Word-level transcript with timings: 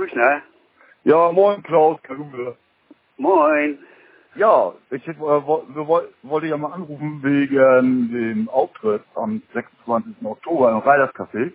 Büchner? 0.00 0.42
Ja, 1.04 1.30
moin 1.30 1.62
Klaus, 1.62 2.02
Karube. 2.02 2.56
Moin. 3.18 3.78
Ja, 4.34 4.72
ich 4.90 5.06
äh, 5.06 5.18
wo, 5.18 5.62
wo, 5.68 6.00
wollte 6.22 6.46
ja 6.46 6.56
mal 6.56 6.72
anrufen 6.72 7.22
wegen 7.22 8.10
dem 8.10 8.48
Auftritt 8.48 9.02
am 9.14 9.42
26. 9.52 10.24
Oktober 10.24 10.70
im 10.70 10.78
Reiters 10.78 11.14
Café. 11.14 11.52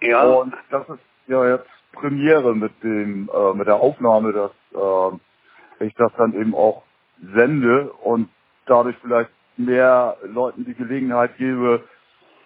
Ja. 0.00 0.22
Und 0.22 0.54
das 0.70 0.88
ist 0.88 1.00
ja 1.26 1.46
jetzt 1.46 1.68
Premiere 1.92 2.54
mit 2.54 2.72
dem 2.82 3.28
äh, 3.28 3.52
mit 3.52 3.66
der 3.66 3.76
Aufnahme, 3.76 4.32
dass 4.32 4.52
äh, 4.72 5.84
ich 5.84 5.94
das 5.94 6.12
dann 6.16 6.32
eben 6.32 6.54
auch 6.54 6.84
sende 7.34 7.92
und 8.04 8.30
dadurch 8.64 8.96
vielleicht 9.02 9.30
mehr 9.58 10.16
Leuten 10.22 10.64
die 10.64 10.74
Gelegenheit 10.74 11.36
gebe, 11.36 11.84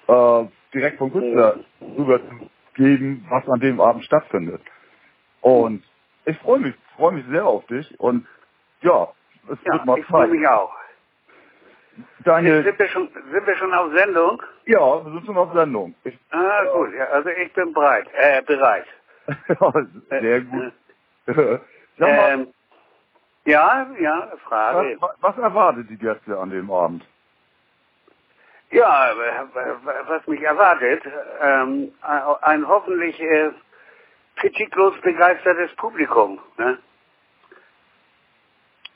äh, 0.09 0.45
direkt 0.75 0.99
vom 0.99 1.13
Künstler 1.13 1.61
rüber 1.97 2.19
zu 2.19 2.51
geben, 2.75 3.25
was 3.31 3.49
an 3.49 3.61
dem 3.61 3.81
Abend 3.81 4.05
stattfindet. 4.05 4.61
Und 5.47 5.85
ich 6.25 6.37
freue 6.39 6.59
mich, 6.59 6.75
freue 6.97 7.13
mich 7.13 7.25
sehr 7.27 7.47
auf 7.47 7.65
dich 7.67 8.01
und 8.01 8.27
ja, 8.83 9.07
es 9.49 9.59
ja, 9.63 9.75
wird 9.75 9.87
mal 9.87 9.99
ich 9.99 10.07
freue 10.07 10.23
Zeit. 10.23 10.31
mich 10.33 10.49
auch. 10.49 10.75
Daniel, 12.25 12.65
Sind 12.65 12.79
wir, 12.81 12.89
schon, 12.89 13.09
sind 13.31 13.47
wir 13.47 13.57
schon 13.57 13.73
auf 13.73 13.93
Sendung? 13.95 14.43
ja, 14.67 15.05
wir 15.05 15.13
sind 15.13 15.25
schon 15.25 15.37
auf 15.39 15.53
Sendung. 15.53 15.95
Ich, 16.03 16.19
Ah, 16.31 16.65
gut. 16.73 16.93
Ja, 16.95 17.05
also 17.11 17.29
ich 17.29 17.53
bin 17.53 17.73
bereit. 17.73 18.09
Äh, 18.15 18.43
bereit. 18.43 18.87
ja, 19.49 19.73
sehr 20.21 20.41
gut. 20.41 20.73
Sag 21.27 21.61
mal, 22.01 22.31
Ähm, 22.33 22.53
ja, 23.45 23.87
ja, 24.01 24.33
Frage. 24.49 24.97
was, 24.99 25.11
was 25.21 25.39
erwartet 25.39 25.89
die 25.89 25.97
Gäste 25.97 26.37
an 26.37 26.51
dem 26.51 26.69
Abend? 26.73 27.07
Ja, 28.73 29.13
äh, 29.13 29.45
was 30.09 30.27
mich 30.27 30.43
erwartet, 30.43 31.05
ähm, 31.41 31.93
ein 32.43 32.67
hoffentlich 32.67 33.21
äh, 33.21 33.53
kritiklos 34.37 34.99
begeistertes 35.03 35.75
Publikum. 35.77 36.41
Ne? 36.59 36.79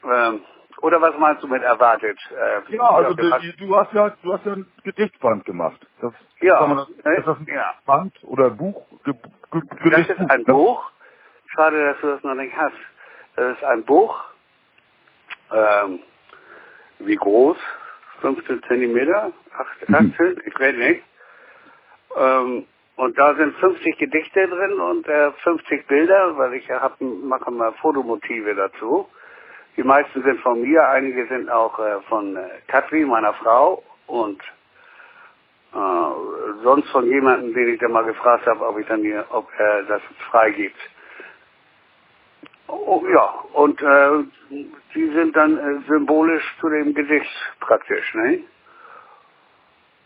Ähm, 0.04 0.44
oder 0.82 1.00
was 1.00 1.16
meinst 1.18 1.42
du 1.42 1.48
mit 1.48 1.62
erwartet? 1.62 2.18
Äh, 2.30 2.74
Ja, 2.74 2.90
also 2.90 3.14
ja, 3.22 3.38
die, 3.38 3.56
du 3.56 3.76
hast 3.76 3.92
ja, 3.92 4.10
du 4.22 4.32
hast 4.32 4.46
ja 4.46 4.52
ein 4.52 4.66
Gedichtband 4.84 5.44
gemacht. 5.44 5.80
Das, 6.00 6.12
Ja, 6.40 6.66
man 6.66 6.78
das, 6.78 6.88
ne? 7.04 7.16
ist 7.16 7.26
das 7.26 7.38
ein 7.38 7.46
Ja. 7.46 7.74
Band 7.84 8.14
oder 8.24 8.50
Buch? 8.50 8.86
Ge, 9.04 9.14
ge, 9.52 9.62
Das 9.68 9.78
Gedichtbuch, 9.80 10.20
ist 10.24 10.30
ein? 10.30 10.44
Buch. 10.44 10.90
Schade, 11.54 11.84
dass 11.84 12.00
du 12.00 12.06
das 12.08 12.22
noch 12.22 12.34
nicht 12.34 12.56
hast. 12.56 12.76
Das 13.36 13.56
ist 13.56 13.64
ein 13.64 13.84
Buch. 13.84 14.22
Ähm, 15.52 16.00
wie 17.00 17.16
groß? 17.16 17.58
15 18.20 18.62
Zentimeter? 18.64 19.32
18? 19.88 20.14
Mhm. 20.18 20.42
Ich 20.46 20.58
weiß 20.58 20.76
nicht. 20.76 21.02
Ähm, 22.16 22.66
und 23.00 23.16
da 23.16 23.34
sind 23.34 23.56
50 23.56 23.96
Gedichte 23.96 24.46
drin 24.46 24.78
und 24.78 25.08
äh, 25.08 25.32
50 25.42 25.86
Bilder, 25.86 26.36
weil 26.36 26.52
ich 26.52 26.68
hab, 26.70 27.00
mache 27.00 27.50
mal 27.50 27.72
Fotomotive 27.80 28.54
dazu. 28.54 29.08
Die 29.78 29.82
meisten 29.82 30.22
sind 30.22 30.38
von 30.40 30.60
mir, 30.60 30.86
einige 30.86 31.26
sind 31.28 31.48
auch 31.48 31.78
äh, 31.78 32.02
von 32.10 32.36
äh, 32.36 32.42
Katrin, 32.68 33.08
meiner 33.08 33.32
Frau, 33.32 33.82
und 34.06 34.42
äh, 35.72 36.62
sonst 36.62 36.90
von 36.90 37.06
jemandem, 37.06 37.54
den 37.54 37.68
ich 37.72 37.80
dann 37.80 37.92
mal 37.92 38.04
gefragt 38.04 38.44
habe, 38.46 38.66
ob 38.66 38.78
ich 38.78 38.86
dann 38.86 39.00
hier, 39.00 39.24
ob 39.30 39.48
er 39.56 39.84
das 39.84 40.02
freigibt. 40.30 40.76
Oh, 42.68 43.02
ja, 43.10 43.34
und 43.54 43.80
äh, 43.80 44.24
die 44.94 45.08
sind 45.14 45.34
dann 45.34 45.56
äh, 45.56 45.88
symbolisch 45.88 46.44
zu 46.60 46.68
dem 46.68 46.92
Gedicht 46.92 47.54
praktisch, 47.60 48.14
ne? 48.14 48.44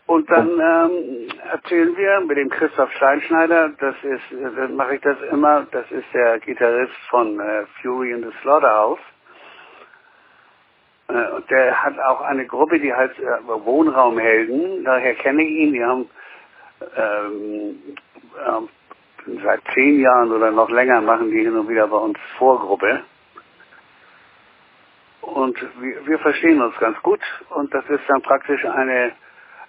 Und 0.07 0.29
dann 0.29 0.49
ähm, 0.49 1.29
erzählen 1.51 1.97
wir 1.97 2.21
mit 2.21 2.37
dem 2.37 2.49
Christoph 2.49 2.91
Steinschneider, 2.91 3.69
das 3.79 3.95
ist, 4.03 4.23
dann 4.55 4.75
mache 4.75 4.95
ich 4.95 5.01
das 5.01 5.17
immer, 5.31 5.65
das 5.71 5.89
ist 5.91 6.05
der 6.13 6.39
Gitarrist 6.39 6.93
von 7.09 7.39
äh, 7.39 7.65
Fury 7.81 8.11
in 8.11 8.21
the 8.21 8.29
Slaughterhouse. 8.41 8.99
Äh, 11.07 11.31
und 11.31 11.49
der 11.49 11.83
hat 11.83 11.97
auch 11.99 12.21
eine 12.21 12.45
Gruppe, 12.45 12.79
die 12.79 12.93
heißt 12.93 13.17
äh, 13.19 13.47
Wohnraumhelden, 13.47 14.83
daher 14.83 15.15
kenne 15.15 15.43
ich 15.43 15.49
ihn, 15.49 15.73
die 15.73 15.83
haben 15.83 16.09
ähm, 16.95 17.97
ähm, 18.47 18.69
seit 19.43 19.61
zehn 19.73 19.99
Jahren 20.01 20.31
oder 20.31 20.51
noch 20.51 20.69
länger 20.69 21.01
machen 21.01 21.31
die 21.31 21.39
hin 21.39 21.57
und 21.57 21.67
wieder 21.67 21.87
bei 21.87 21.97
uns 21.97 22.17
Vorgruppe. 22.37 23.01
Und 25.21 25.59
wir, 25.79 26.05
wir 26.05 26.19
verstehen 26.19 26.61
uns 26.61 26.77
ganz 26.77 27.01
gut 27.01 27.21
und 27.49 27.73
das 27.73 27.83
ist 27.89 28.03
dann 28.07 28.21
praktisch 28.21 28.63
eine, 28.65 29.13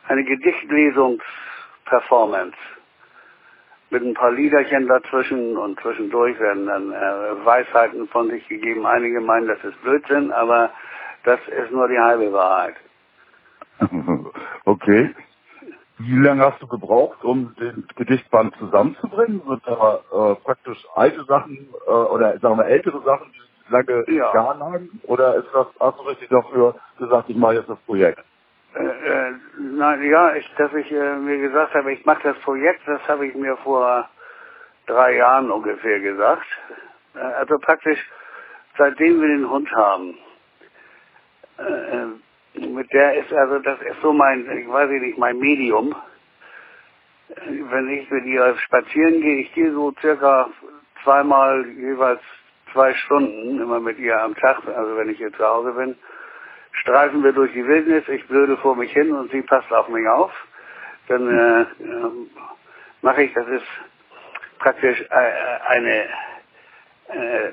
eine 0.08 0.24
Gedichtlesungsperformance. 0.24 2.56
Mit 3.90 4.02
ein 4.02 4.14
paar 4.14 4.32
Liederchen 4.32 4.88
dazwischen 4.88 5.56
und 5.56 5.78
zwischendurch 5.80 6.38
werden 6.40 6.66
dann 6.66 6.90
äh, 6.92 7.44
Weisheiten 7.44 8.08
von 8.08 8.28
sich 8.30 8.46
gegeben. 8.48 8.84
Einige 8.84 9.20
meinen, 9.20 9.46
das 9.46 9.62
ist 9.64 9.80
Blödsinn, 9.82 10.32
aber 10.32 10.70
das 11.24 11.38
ist 11.48 11.70
nur 11.70 11.86
die 11.88 11.98
halbe 11.98 12.32
Wahrheit. 12.32 12.74
okay. 14.64 15.14
Wie 15.98 16.18
lange 16.18 16.44
hast 16.44 16.60
du 16.60 16.66
gebraucht, 16.66 17.22
um 17.24 17.54
den 17.56 17.86
Gedichtband 17.96 18.54
zusammenzubringen? 18.56 19.40
Sind 19.46 19.62
da 19.66 20.00
äh, 20.12 20.34
praktisch 20.36 20.84
alte 20.94 21.24
Sachen 21.24 21.68
äh, 21.86 21.90
oder 21.90 22.38
sagen 22.40 22.58
wir 22.58 22.66
ältere 22.66 23.00
Sachen, 23.02 23.32
die 23.32 23.72
lange 23.72 24.04
Ja. 24.10 24.30
da 24.32 24.52
lagen? 24.52 25.00
Oder 25.04 25.36
ist 25.36 25.48
das, 25.54 25.66
hast 25.80 25.98
du 25.98 26.02
richtig 26.02 26.28
dafür 26.28 26.74
gesagt, 26.98 27.30
ich 27.30 27.36
mache 27.36 27.54
jetzt 27.54 27.70
das 27.70 27.78
Projekt? 27.86 28.22
Äh, 28.76 28.84
äh, 28.84 29.34
nein, 29.58 30.02
ja, 30.10 30.34
ich, 30.34 30.48
dass 30.56 30.72
ich 30.74 30.90
äh, 30.92 31.16
mir 31.16 31.38
gesagt 31.38 31.74
habe, 31.74 31.92
ich 31.92 32.04
mache 32.04 32.22
das 32.24 32.38
Projekt, 32.40 32.82
das 32.86 33.00
habe 33.08 33.26
ich 33.26 33.34
mir 33.34 33.56
vor 33.58 34.08
drei 34.86 35.16
Jahren 35.16 35.50
ungefähr 35.50 36.00
gesagt. 36.00 36.46
Äh, 37.14 37.20
also 37.20 37.58
praktisch 37.58 37.98
seitdem 38.76 39.20
wir 39.20 39.28
den 39.28 39.50
Hund 39.50 39.70
haben. 39.72 40.18
Äh, 41.58 42.60
mit 42.60 42.92
der 42.92 43.14
ist 43.18 43.32
also, 43.32 43.58
das 43.60 43.80
ist 43.80 44.00
so 44.02 44.12
mein, 44.12 44.50
ich 44.58 44.68
weiß 44.68 44.90
nicht, 44.90 45.18
mein 45.18 45.38
Medium. 45.38 45.94
Wenn 47.28 47.88
ich 47.90 48.10
mit 48.10 48.24
ihr 48.26 48.56
spazieren 48.58 49.20
gehe, 49.22 49.40
ich 49.40 49.54
gehe 49.54 49.72
so 49.72 49.92
circa 50.00 50.50
zweimal 51.02 51.66
jeweils 51.68 52.20
zwei 52.72 52.94
Stunden 52.94 53.60
immer 53.60 53.80
mit 53.80 53.98
ihr 53.98 54.20
am 54.22 54.34
Tag, 54.36 54.66
also 54.66 54.96
wenn 54.96 55.08
ich 55.08 55.18
hier 55.18 55.32
zu 55.32 55.46
Hause 55.46 55.72
bin 55.72 55.96
streifen 56.80 57.22
wir 57.22 57.32
durch 57.32 57.52
die 57.52 57.66
Wildnis, 57.66 58.08
ich 58.08 58.26
blöde 58.26 58.56
vor 58.58 58.76
mich 58.76 58.92
hin 58.92 59.12
und 59.12 59.30
sie 59.30 59.42
passt 59.42 59.72
auf 59.72 59.88
mich 59.88 60.06
auf. 60.08 60.32
Dann 61.08 61.28
äh, 61.28 61.66
ähm, 61.82 62.30
mache 63.02 63.22
ich, 63.22 63.32
das 63.34 63.46
ist 63.48 63.66
praktisch 64.58 65.00
äh, 65.00 65.68
eine 65.68 66.04
äh, 67.08 67.52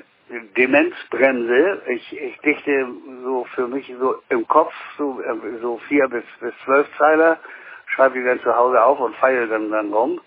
Demenzbremse. 0.56 1.82
Ich, 1.88 2.20
ich 2.20 2.38
dichte 2.40 2.86
so 3.22 3.44
für 3.54 3.68
mich 3.68 3.92
so 3.98 4.16
im 4.28 4.46
Kopf 4.48 4.72
so, 4.98 5.20
äh, 5.20 5.58
so 5.60 5.78
vier 5.88 6.08
bis, 6.08 6.24
bis 6.40 6.54
zwölf 6.64 6.86
Zeiler, 6.98 7.38
schreibe 7.86 8.18
die 8.18 8.24
dann 8.24 8.40
zu 8.40 8.54
Hause 8.54 8.82
auf 8.82 8.98
und 9.00 9.14
feile 9.16 9.46
dann, 9.46 9.70
dann 9.70 9.92
rum. 9.92 10.20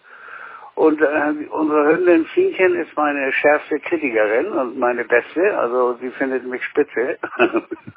Und 0.75 1.01
äh, 1.01 1.47
unsere 1.49 1.87
Hündin 1.87 2.25
Fienchen 2.27 2.75
ist 2.75 2.95
meine 2.95 3.33
schärfste 3.33 3.79
Kritikerin 3.79 4.47
und 4.51 4.77
meine 4.77 5.05
beste, 5.05 5.57
also 5.57 5.95
sie 5.95 6.11
findet 6.11 6.45
mich 6.45 6.63
spitze. 6.63 7.17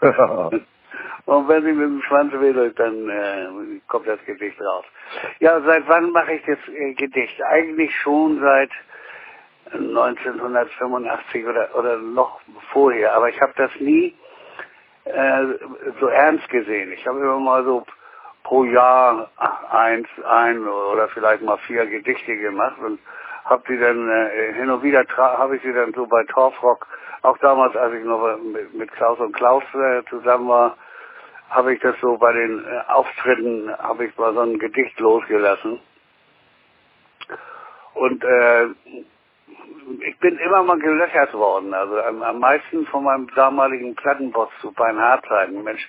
Und 1.27 1.49
wenn 1.49 1.65
sie 1.65 1.73
mit 1.73 1.85
dem 1.85 2.03
Schwanz 2.03 2.33
wedelt, 2.33 2.79
dann 2.79 3.09
äh, 3.09 3.81
kommt 3.89 4.09
das 4.09 4.23
Gedicht 4.25 4.61
raus. 4.61 4.85
Ja, 5.39 5.61
seit 5.61 5.89
wann 5.89 6.11
mache 6.11 6.35
ich 6.35 6.43
das 6.45 6.59
äh, 6.75 6.95
Gedicht? 6.95 7.43
Eigentlich 7.45 7.95
schon 8.01 8.41
seit 8.41 8.71
1985 9.73 11.47
oder, 11.47 11.75
oder 11.77 11.97
noch 11.99 12.41
vorher. 12.73 13.15
Aber 13.15 13.29
ich 13.29 13.41
habe 13.41 13.53
das 13.57 13.71
nie 13.79 14.15
äh, 15.05 15.45
so 16.01 16.07
ernst 16.07 16.49
gesehen. 16.49 16.93
Ich 16.93 17.07
habe 17.07 17.19
immer 17.19 17.39
mal 17.39 17.65
so 17.65 17.85
pro 18.43 18.65
Jahr 18.65 19.31
eins, 19.71 20.09
ein 20.25 20.67
oder 20.67 21.09
vielleicht 21.09 21.43
mal 21.43 21.59
vier 21.59 21.87
Gedichte 21.87 22.37
gemacht 22.37 22.79
und 22.79 22.99
habe 23.45 23.63
die 23.69 23.79
dann 23.79 24.09
äh, 24.09 24.53
hin 24.55 24.71
und 24.71 24.83
wieder 24.83 25.05
habe 25.17 25.57
ich 25.57 25.63
sie 25.63 25.73
dann 25.73 25.93
so 25.93 26.07
bei 26.07 26.25
Torfrock, 26.25 26.87
auch 27.23 27.37
damals, 27.39 27.77
als 27.77 27.95
ich 27.95 28.05
noch 28.05 28.39
mit, 28.39 28.75
mit 28.75 28.93
Klaus 28.93 29.19
und 29.19 29.33
Klaus 29.33 29.63
äh, 29.75 30.03
zusammen 30.09 30.49
war, 30.49 30.77
habe 31.51 31.75
ich 31.75 31.81
das 31.81 31.97
so 32.01 32.17
bei 32.17 32.33
den 32.33 32.65
äh, 32.65 32.91
Auftritten, 32.91 33.71
habe 33.79 34.07
ich 34.07 34.17
mal 34.17 34.33
so 34.35 34.41
ein 34.41 34.59
Gedicht 34.59 34.99
losgelassen. 35.01 35.81
Und 37.95 38.25
äh, 38.25 38.67
ich 40.01 40.19
bin 40.19 40.39
immer 40.39 40.63
mal 40.63 40.79
gelöchert 40.79 41.35
worden, 41.35 41.75
also 41.75 42.01
am, 42.01 42.23
am 42.23 42.39
meisten 42.39 42.87
von 42.87 43.05
meinem 43.05 43.29
damaligen 43.35 43.95
Plattenboss 43.97 44.51
zu 44.61 44.73
Beinhardzeiten. 44.73 45.63
Mensch, 45.63 45.87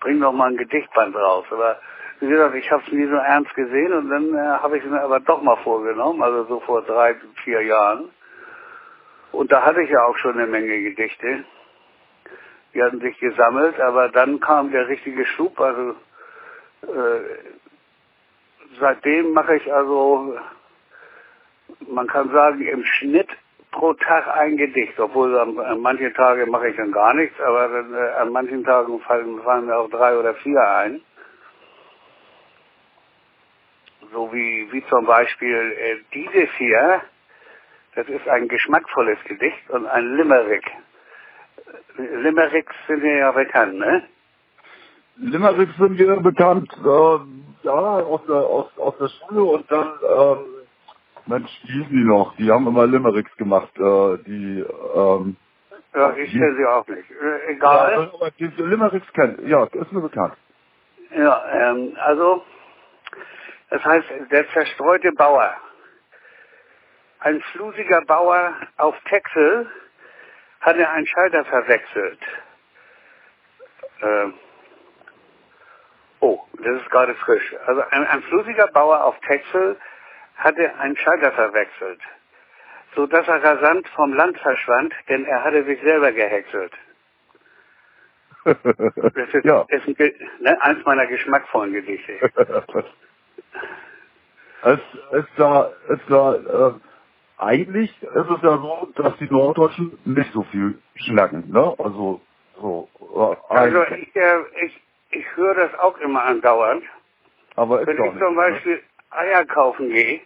bring 0.00 0.20
doch 0.20 0.32
mal 0.32 0.50
ein 0.50 0.56
Gedichtband 0.56 1.16
raus. 1.16 1.46
Aber 1.50 1.80
wie 2.20 2.28
gesagt, 2.28 2.54
ich 2.54 2.70
habe 2.70 2.82
es 2.86 2.92
nie 2.92 3.06
so 3.06 3.16
ernst 3.16 3.54
gesehen 3.54 3.92
und 3.92 4.10
dann 4.10 4.34
äh, 4.34 4.38
habe 4.38 4.76
ich 4.76 4.84
es 4.84 4.90
mir 4.90 5.00
aber 5.00 5.20
doch 5.20 5.42
mal 5.42 5.56
vorgenommen, 5.56 6.22
also 6.22 6.44
so 6.44 6.60
vor 6.60 6.82
drei, 6.82 7.16
vier 7.44 7.62
Jahren. 7.62 8.10
Und 9.32 9.50
da 9.50 9.64
hatte 9.64 9.82
ich 9.82 9.90
ja 9.90 10.04
auch 10.04 10.16
schon 10.18 10.34
eine 10.34 10.46
Menge 10.46 10.82
Gedichte. 10.82 11.44
Die 12.74 12.82
hatten 12.82 13.00
sich 13.00 13.18
gesammelt, 13.18 13.80
aber 13.80 14.08
dann 14.08 14.38
kam 14.40 14.70
der 14.70 14.88
richtige 14.88 15.24
Schub. 15.24 15.58
Also 15.58 15.94
äh, 16.82 17.20
seitdem 18.78 19.32
mache 19.32 19.56
ich 19.56 19.72
also, 19.72 20.36
man 21.88 22.06
kann 22.06 22.30
sagen, 22.30 22.60
im 22.60 22.84
Schnitt 22.84 23.28
pro 23.72 23.94
Tag 23.94 24.28
ein 24.36 24.56
Gedicht, 24.56 24.98
obwohl 24.98 25.38
an, 25.38 25.58
an 25.58 25.80
manche 25.80 26.12
Tage 26.12 26.46
mache 26.46 26.68
ich 26.68 26.76
dann 26.76 26.92
gar 26.92 27.14
nichts, 27.14 27.40
aber 27.40 27.68
dann, 27.68 27.94
äh, 27.94 28.10
an 28.18 28.30
manchen 28.30 28.64
Tagen 28.64 29.00
fallen, 29.00 29.40
fallen 29.42 29.66
mir 29.66 29.76
auch 29.76 29.88
drei 29.90 30.18
oder 30.18 30.34
vier 30.34 30.60
ein. 30.60 31.00
So 34.12 34.32
wie, 34.32 34.68
wie 34.72 34.84
zum 34.86 35.06
Beispiel 35.06 35.54
äh, 35.78 35.96
diese 36.12 36.46
vier, 36.58 37.02
das 37.94 38.08
ist 38.08 38.26
ein 38.28 38.48
geschmackvolles 38.48 39.18
Gedicht 39.24 39.70
und 39.70 39.86
ein 39.86 40.16
Limerick. 40.16 40.64
Limericks 41.96 42.74
sind 42.86 43.02
mir 43.02 43.18
ja 43.18 43.32
bekannt, 43.32 43.74
ne? 43.74 44.04
Limericks 45.16 45.76
sind 45.76 45.98
mir 45.98 46.16
bekannt, 46.20 46.72
äh, 46.84 47.18
ja, 47.62 47.72
aus 47.72 48.24
der, 48.26 48.36
aus, 48.36 48.78
aus 48.78 48.96
der 48.98 49.08
Schule 49.08 49.44
und 49.44 49.70
dann, 49.70 49.92
ähm, 50.16 50.38
Mensch, 51.26 51.50
hießen 51.62 51.90
die 51.90 52.04
noch? 52.04 52.34
Die 52.36 52.50
haben 52.50 52.66
immer 52.66 52.86
Limericks 52.86 53.34
gemacht, 53.36 53.70
äh, 53.76 54.18
die, 54.24 54.64
ähm, 54.94 55.36
Ja, 55.94 56.14
ich 56.16 56.32
kenne 56.32 56.56
sie 56.56 56.64
auch 56.66 56.86
nicht. 56.86 57.10
Äh, 57.10 57.52
egal. 57.52 57.92
Ja, 57.92 58.10
aber 58.14 58.30
die 58.30 58.46
Limericks 58.46 59.12
kennt, 59.12 59.40
ja, 59.46 59.64
ist 59.64 59.92
mir 59.92 60.00
bekannt. 60.00 60.34
Ja, 61.14 61.44
ähm, 61.52 61.96
also, 62.00 62.42
das 63.70 63.84
heißt, 63.84 64.06
der 64.30 64.48
zerstreute 64.50 65.12
Bauer. 65.12 65.56
Ein 67.20 67.40
flusiger 67.52 68.00
Bauer 68.02 68.54
auf 68.76 68.96
Texel 69.08 69.70
hatte 70.60 70.88
einen 70.88 71.06
Schalter 71.06 71.44
verwechselt. 71.44 72.18
Ähm, 74.02 74.34
oh, 76.20 76.40
das 76.54 76.82
ist 76.82 76.90
gerade 76.90 77.14
frisch. 77.14 77.54
Also 77.66 77.82
ein, 77.90 78.06
ein 78.06 78.22
flusiger 78.22 78.66
Bauer 78.68 79.04
auf 79.04 79.18
Texel 79.20 79.76
hatte 80.36 80.74
einen 80.78 80.96
Schalter 80.96 81.32
verwechselt, 81.32 82.00
so 82.96 83.06
dass 83.06 83.28
er 83.28 83.42
rasant 83.42 83.86
vom 83.90 84.14
Land 84.14 84.38
verschwand, 84.40 84.94
denn 85.08 85.26
er 85.26 85.44
hatte 85.44 85.64
sich 85.64 85.80
selber 85.82 86.12
gehäckselt. 86.12 86.72
Das 88.42 89.34
ist, 89.34 89.44
ja. 89.44 89.66
ist 89.68 89.86
ein, 89.86 89.96
ne, 90.40 90.62
eins 90.62 90.82
meiner 90.86 91.06
geschmackvollen 91.06 91.74
Gedichte. 91.74 92.18
es 94.62 94.80
ist 95.12 95.28
da, 95.36 95.70
ist 95.88 96.02
da, 96.08 96.34
äh, 96.34 96.72
eigentlich 97.38 97.90
ist 98.02 98.30
es 98.30 98.42
ja 98.42 98.58
so, 98.58 98.88
dass 98.96 99.16
die 99.18 99.30
Norddeutschen 99.30 99.98
nicht 100.04 100.32
so 100.32 100.42
viel 100.44 100.78
schnacken, 100.94 101.50
ne? 101.50 101.74
Also, 101.78 102.20
so, 102.60 102.88
äh, 103.00 103.54
Also 103.54 103.82
ich, 103.84 104.14
äh, 104.14 104.40
ich, 104.64 104.82
ich 105.10 105.36
höre 105.36 105.54
das 105.54 105.74
auch 105.78 105.96
immer 105.98 106.22
andauernd. 106.24 106.84
aber 107.56 107.86
Wenn 107.86 107.96
ich 108.04 108.18
zum 108.18 108.34
ne? 108.34 108.36
Beispiel 108.36 108.82
Eier 109.10 109.44
kaufen 109.46 109.90
gehe, 109.90 110.20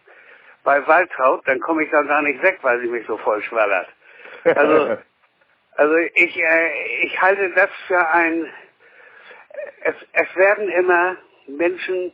bei 0.64 0.84
Waldtraut, 0.86 1.46
dann 1.46 1.60
komme 1.60 1.84
ich 1.84 1.90
dann 1.90 2.08
gar 2.08 2.22
nicht 2.22 2.42
weg, 2.42 2.58
weil 2.62 2.80
sie 2.80 2.88
mich 2.88 3.06
so 3.06 3.16
voll 3.18 3.42
schwallert. 3.42 3.88
Also, 4.44 4.96
also 5.76 5.96
ich, 5.96 6.36
äh, 6.36 7.04
ich 7.04 7.20
halte 7.22 7.50
das 7.50 7.70
für 7.86 8.08
ein, 8.08 8.46
es, 9.82 9.94
es 10.12 10.36
werden 10.36 10.68
immer 10.70 11.16
Menschen, 11.46 12.12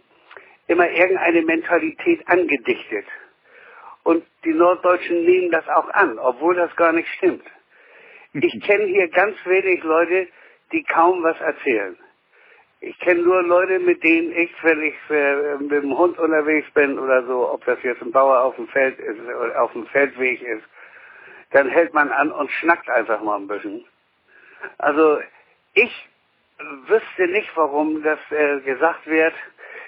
immer 0.70 0.88
irgendeine 0.88 1.43
Mentalität 1.43 2.26
angedichtet. 2.28 3.05
Und 4.05 4.25
die 4.44 4.55
Norddeutschen 4.55 5.25
nehmen 5.25 5.50
das 5.50 5.69
auch 5.69 5.88
an, 5.90 6.19
obwohl 6.19 6.55
das 6.55 6.75
gar 6.76 6.93
nicht 6.93 7.08
stimmt. 7.17 7.44
Ich 8.32 8.61
kenne 8.67 8.84
hier 8.84 9.08
ganz 9.08 9.37
wenig 9.44 9.82
Leute, 9.82 10.28
die 10.72 10.84
kaum 10.84 11.22
was 11.22 11.38
erzählen. 11.40 11.96
Ich 12.82 12.99
kenne 13.00 13.22
nur 13.22 13.43
Leute, 13.43 13.78
mit 13.78 14.02
denen 14.02 14.32
ich, 14.32 14.50
wenn 14.62 14.81
ich 14.82 14.94
äh, 15.11 15.56
mit 15.58 15.82
dem 15.82 15.99
Hund 15.99 16.19
unterwegs 16.19 16.70
bin 16.70 16.99
oder 16.99 17.26
so, 17.26 17.50
ob 17.50 17.64
das 17.66 17.82
jetzt 17.82 18.00
ein 18.00 18.12
Bauer 18.12 18.40
auf 18.40 18.56
dem 18.56 18.69
Feld 18.69 18.99
ist 18.99 19.20
oder 19.20 19.62
auf 19.62 19.73
dem 19.73 19.87
Feldweg 19.88 20.40
ist, 20.40 20.64
dann 21.50 21.69
hält 21.69 21.93
man 21.93 22.11
an 22.11 22.31
und 22.31 22.50
schnackt 22.50 22.88
einfach 22.88 23.20
mal 23.23 23.37
ein 23.37 23.49
bisschen. 23.49 23.84
Also 24.78 25.20
ich 25.75 26.08
wüsste 26.87 27.26
nicht, 27.28 27.50
warum 27.55 28.02
das 28.02 28.19
äh, 28.31 28.61
gesagt 28.61 29.06
wird. 29.06 29.34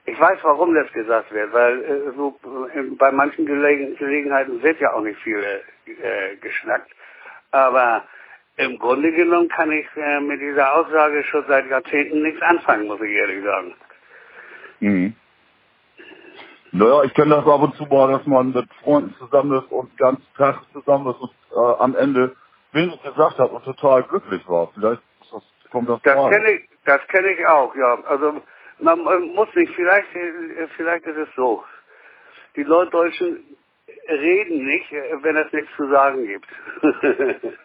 Ich 0.04 0.18
weiß, 0.18 0.38
warum 0.42 0.74
das 0.74 0.90
gesagt 0.92 1.32
wird, 1.32 1.52
weil 1.52 1.82
äh, 1.84 2.12
so 2.16 2.38
äh, 2.74 2.82
bei 2.98 3.12
manchen 3.12 3.46
Gelegen 3.46 3.96
Gelegenheiten 3.96 4.62
wird 4.62 4.80
ja 4.80 4.92
auch 4.92 5.02
nicht 5.02 5.20
viel 5.20 5.42
äh, 5.86 6.36
geschnackt. 6.40 6.90
Aber 7.52 8.04
im 8.56 8.78
Grunde 8.78 9.12
genommen 9.12 9.48
kann 9.48 9.70
ich 9.70 9.86
äh, 9.96 10.20
mit 10.20 10.40
dieser 10.40 10.74
Aussage 10.74 11.22
schon 11.24 11.44
seit 11.46 11.68
Jahrzehnten 11.70 12.22
nichts 12.22 12.42
anfangen, 12.42 12.86
muss 12.86 13.00
ich 13.00 13.12
ehrlich 13.12 13.44
sagen. 13.44 13.74
Mhm. 14.80 15.14
Naja, 16.72 17.02
ich 17.04 17.14
kenne 17.14 17.36
das 17.36 17.46
ab 17.46 17.62
und 17.62 17.76
zu 17.76 17.84
mal, 17.84 18.10
dass 18.10 18.26
man 18.26 18.52
mit 18.52 18.68
Freunden 18.82 19.14
zusammen 19.18 19.62
ist 19.62 19.70
und 19.70 19.90
den 19.92 19.96
ganzen 19.98 20.26
Tag 20.36 20.62
zusammen 20.72 21.10
ist 21.10 21.20
und 21.20 21.30
äh, 21.52 21.82
am 21.82 21.94
Ende 21.94 22.34
wenig 22.72 23.00
gesagt 23.02 23.38
hat 23.38 23.50
und 23.50 23.62
total 23.64 24.02
glücklich 24.04 24.42
war. 24.48 24.70
Vielleicht 24.74 25.02
das, 25.30 25.42
kommt 25.70 25.88
das 25.88 26.00
Das 26.02 26.30
kenne 26.30 26.50
ich, 26.52 26.68
das 26.84 27.06
kenne 27.08 27.28
ich 27.28 27.46
auch, 27.46 27.74
ja. 27.76 27.98
Also 28.08 28.42
man, 28.82 29.22
muss 29.34 29.48
nicht, 29.54 29.74
vielleicht, 29.74 30.14
äh, 30.14 30.68
vielleicht 30.76 31.06
ist 31.06 31.16
es 31.16 31.28
so. 31.36 31.64
Die 32.56 32.64
Norddeutschen 32.64 33.56
reden 34.08 34.66
nicht, 34.66 34.92
äh, 34.92 35.22
wenn 35.22 35.36
es 35.36 35.52
nichts 35.52 35.70
zu 35.76 35.88
sagen 35.88 36.26
gibt. 36.26 36.48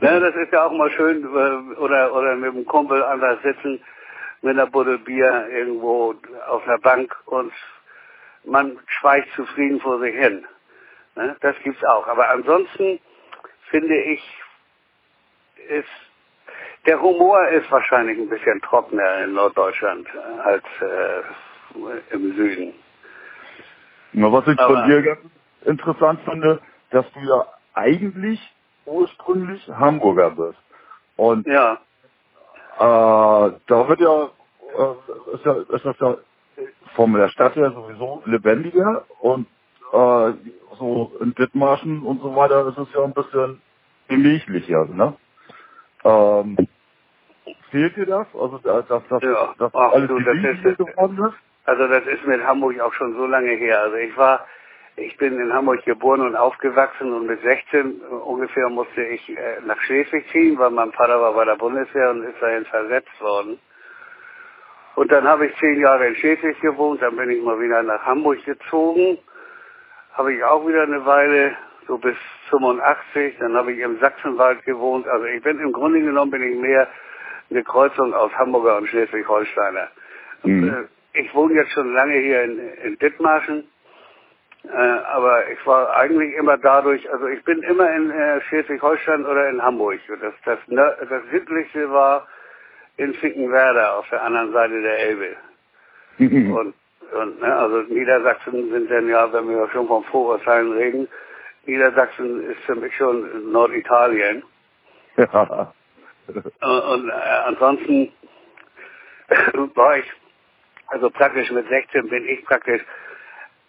ja, 0.00 0.20
das 0.20 0.34
ist 0.36 0.52
ja 0.52 0.66
auch 0.66 0.72
mal 0.72 0.90
schön, 0.90 1.24
äh, 1.24 1.76
oder, 1.78 2.14
oder 2.14 2.36
mit 2.36 2.54
dem 2.54 2.66
Kumpel 2.66 3.02
einfach 3.02 3.42
sitzen, 3.42 3.82
mit 4.42 4.52
einer 4.52 4.66
Buddel 4.66 4.98
Bier 4.98 5.48
irgendwo 5.50 6.14
auf 6.46 6.62
einer 6.64 6.78
Bank 6.78 7.16
und 7.26 7.52
man 8.44 8.78
schweigt 8.86 9.30
zufrieden 9.34 9.80
vor 9.80 9.98
sich 10.00 10.14
hin. 10.14 10.46
Ne? 11.16 11.36
Das 11.40 11.56
gibt's 11.62 11.82
auch. 11.84 12.06
Aber 12.06 12.28
ansonsten 12.28 13.00
finde 13.70 13.96
ich, 13.96 14.22
ist, 15.68 15.88
der 16.86 17.00
Humor 17.00 17.48
ist 17.48 17.70
wahrscheinlich 17.70 18.18
ein 18.18 18.28
bisschen 18.28 18.60
trockener 18.62 19.24
in 19.24 19.34
Norddeutschland 19.34 20.06
als 20.44 20.64
äh, 20.80 22.14
im 22.14 22.34
Süden. 22.36 22.74
Na, 24.12 24.30
was 24.32 24.46
ich 24.48 24.58
Aber- 24.58 24.74
von 24.80 24.88
dir 24.88 25.02
ganz 25.02 25.20
interessant 25.64 26.20
finde, 26.24 26.60
dass 26.90 27.06
du 27.12 27.20
ja 27.20 27.46
eigentlich 27.74 28.40
ursprünglich 28.86 29.66
Hamburger 29.68 30.30
bist. 30.30 30.58
Und 31.16 31.46
Ja, 31.46 31.78
Äh, 32.78 33.52
da 33.68 33.88
wird 33.88 34.00
ja, 34.00 34.24
äh, 34.24 35.34
ist 35.34 35.44
ja, 35.44 35.52
ist 35.54 35.84
das 35.84 35.96
ja 36.00 36.16
von 36.96 37.12
der 37.12 37.28
Stadt 37.28 37.54
her 37.56 37.70
sowieso 37.72 38.22
lebendiger 38.26 39.04
und 39.20 39.46
äh, 39.92 40.32
so 40.78 41.12
in 41.20 41.34
Dithmarschen 41.36 42.02
und 42.02 42.20
so 42.20 42.34
weiter 42.34 42.66
ist 42.68 42.78
es 42.78 42.88
ja 42.92 43.04
ein 43.04 43.12
bisschen 43.14 43.62
gemächlicher, 44.08 44.86
ne? 44.86 45.14
Ähm, 46.04 46.56
fehlt 47.74 47.96
dir 47.96 48.06
das? 48.06 48.26
Also 48.34 48.58
dass, 48.58 48.86
dass, 48.86 49.02
dass, 49.08 49.22
Ja. 49.22 49.52
dass 49.58 49.74
Ach, 49.74 49.92
alles 49.92 50.08
du, 50.08 50.20
das 50.20 50.36
ist- 50.36 50.78
geworden 50.78 51.18
ist? 51.28 51.34
also 51.66 51.88
das 51.88 52.06
ist 52.06 52.24
mit 52.24 52.40
Hamburg 52.46 52.78
auch 52.80 52.92
schon 52.92 53.14
so 53.16 53.26
lange 53.26 53.50
her. 53.50 53.80
Also 53.82 53.96
ich 53.96 54.16
war, 54.16 54.46
ich 54.96 55.16
bin 55.16 55.40
in 55.40 55.52
Hamburg 55.52 55.84
geboren 55.84 56.20
und 56.20 56.36
aufgewachsen 56.36 57.12
und 57.12 57.26
mit 57.26 57.40
16 57.42 58.00
ungefähr 58.24 58.68
musste 58.68 59.02
ich 59.02 59.28
äh, 59.30 59.60
nach 59.66 59.80
Schleswig 59.80 60.24
ziehen, 60.30 60.56
weil 60.58 60.70
mein 60.70 60.92
Vater 60.92 61.20
war 61.20 61.32
bei 61.34 61.44
der 61.44 61.56
Bundeswehr 61.56 62.10
und 62.10 62.22
ist 62.22 62.40
dahin 62.40 62.64
versetzt 62.66 63.20
worden. 63.20 63.58
Und 64.94 65.10
dann 65.10 65.24
habe 65.26 65.46
ich 65.46 65.56
zehn 65.58 65.80
Jahre 65.80 66.06
in 66.06 66.14
Schleswig 66.16 66.60
gewohnt, 66.60 67.02
dann 67.02 67.16
bin 67.16 67.28
ich 67.30 67.42
mal 67.42 67.58
wieder 67.60 67.82
nach 67.82 68.02
Hamburg 68.06 68.44
gezogen, 68.44 69.18
habe 70.12 70.32
ich 70.32 70.44
auch 70.44 70.64
wieder 70.68 70.84
eine 70.84 71.04
Weile, 71.04 71.56
so 71.88 71.98
bis 71.98 72.16
85, 72.50 73.36
dann 73.40 73.56
habe 73.56 73.72
ich 73.72 73.80
im 73.80 73.98
Sachsenwald 73.98 74.62
gewohnt. 74.64 75.08
Also 75.08 75.24
ich 75.26 75.42
bin 75.42 75.58
im 75.58 75.72
Grunde 75.72 76.00
genommen 76.00 76.30
bin 76.30 76.42
ich 76.44 76.56
mehr 76.56 76.86
eine 77.54 77.64
Kreuzung 77.64 78.12
aus 78.14 78.32
Hamburger 78.32 78.76
und 78.78 78.88
Schleswig-Holsteiner. 78.88 79.88
Mhm. 80.42 80.68
Äh, 80.68 81.20
Ich 81.20 81.32
wohne 81.34 81.54
jetzt 81.54 81.70
schon 81.72 81.94
lange 81.94 82.14
hier 82.18 82.42
in, 82.42 82.58
in 82.84 82.98
Dithmarschen, 82.98 83.68
äh, 84.64 84.76
aber 84.76 85.48
ich 85.50 85.64
war 85.66 85.94
eigentlich 85.96 86.34
immer 86.34 86.58
dadurch, 86.58 87.08
also 87.12 87.26
ich 87.28 87.42
bin 87.44 87.62
immer 87.62 87.88
in 87.94 88.10
äh, 88.10 88.40
Schleswig-Holstein 88.42 89.24
oder 89.24 89.48
in 89.48 89.62
Hamburg. 89.62 90.00
Das, 90.20 90.34
das, 90.44 90.58
nör- 90.68 90.96
das 91.08 91.22
südlichste 91.30 91.90
war 91.90 92.26
in 92.96 93.14
Finkenwerder 93.14 93.96
auf 93.98 94.08
der 94.10 94.22
anderen 94.22 94.52
Seite 94.52 94.80
der 94.82 94.98
Elbe. 94.98 95.36
Und, 96.52 96.74
und 97.12 97.40
ne, 97.40 97.54
also 97.56 97.78
Niedersachsen 97.82 98.70
sind 98.70 98.90
dann 98.90 99.08
ja, 99.08 99.32
wenn 99.32 99.48
wir 99.48 99.68
schon 99.70 99.86
von 99.88 100.02
Vorurteilen 100.04 100.72
reden, 100.72 101.08
Niedersachsen 101.66 102.44
ist 102.50 102.60
für 102.64 102.74
mich 102.76 102.94
schon 102.96 103.52
Norditalien. 103.52 104.42
ja. 105.16 105.72
Und, 106.26 106.46
und 106.60 107.08
äh, 107.08 107.12
ansonsten 107.12 108.12
war 109.74 109.98
ich, 109.98 110.06
also 110.88 111.10
praktisch 111.10 111.50
mit 111.50 111.68
16 111.68 112.08
bin 112.08 112.28
ich 112.28 112.44
praktisch 112.44 112.82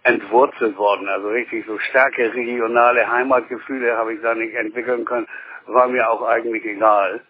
entwurzelt 0.04 0.78
worden. 0.78 1.08
Also 1.10 1.30
richtig 1.30 1.66
so 1.66 1.78
starke 1.80 2.34
regionale 2.34 3.10
Heimatgefühle 3.10 3.98
habe 3.98 4.14
ich 4.14 4.22
da 4.22 4.36
nicht 4.36 4.54
entwickeln 4.54 5.06
können. 5.06 5.28
War 5.66 5.88
mir 5.88 6.10
auch 6.10 6.22
eigentlich 6.22 6.64
egal. 6.66 7.22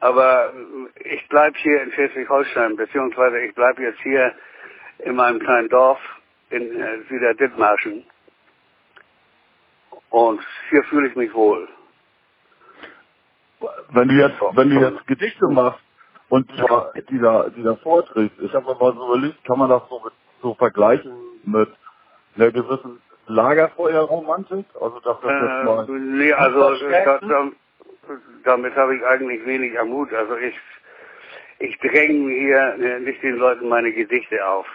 Aber 0.00 0.52
äh, 0.94 1.14
ich 1.14 1.28
bleib 1.28 1.56
hier 1.56 1.82
in 1.82 1.92
Schleswig-Holstein, 1.92 2.76
beziehungsweise 2.76 3.40
ich 3.40 3.54
bleib 3.54 3.78
jetzt 3.78 4.00
hier 4.02 4.34
in 4.98 5.14
meinem 5.14 5.38
kleinen 5.40 5.68
Dorf 5.68 6.00
in 6.50 6.80
äh, 6.80 6.98
Süderdithmarschen. 7.08 8.04
Und 10.10 10.40
hier 10.70 10.82
fühle 10.84 11.08
ich 11.08 11.16
mich 11.16 11.32
wohl. 11.34 11.68
Wenn 13.90 14.08
du 14.08 14.14
jetzt, 14.14 14.40
wenn 14.52 14.70
du 14.70 14.80
jetzt 14.80 15.06
Gedichte 15.06 15.46
machst 15.48 15.80
und 16.28 16.50
die 16.50 16.56
da, 16.56 16.92
die 17.10 17.18
da, 17.18 17.48
die 17.48 17.62
da 17.62 17.74
vorträgst, 17.76 18.38
ich 18.40 18.52
habe 18.54 18.66
mal 18.66 18.92
so 18.94 19.06
überlegt, 19.14 19.44
kann 19.44 19.58
man 19.58 19.70
das 19.70 19.82
so, 19.88 20.00
mit, 20.04 20.12
so 20.42 20.54
vergleichen 20.54 21.12
mit 21.44 21.68
einer 22.36 22.50
gewissen 22.52 23.00
Lagerfeuerromantik? 23.26 24.66
Also 24.80 25.00
das 25.00 25.16
jetzt 25.22 25.64
mal 25.64 25.84
Äh, 25.88 25.92
nee, 25.92 26.32
also 26.32 26.74
da, 26.88 27.18
da, 27.18 27.48
damit 28.44 28.74
habe 28.76 28.96
ich 28.96 29.04
eigentlich 29.04 29.44
wenig 29.44 29.78
am 29.78 29.88
Mut. 29.88 30.12
Also 30.12 30.36
ich, 30.36 30.54
ich 31.58 31.78
dränge 31.80 32.32
hier 32.32 32.74
äh, 32.80 33.00
nicht 33.00 33.22
den 33.22 33.36
Leuten 33.36 33.68
meine 33.68 33.92
Gedichte 33.92 34.46
auf. 34.46 34.66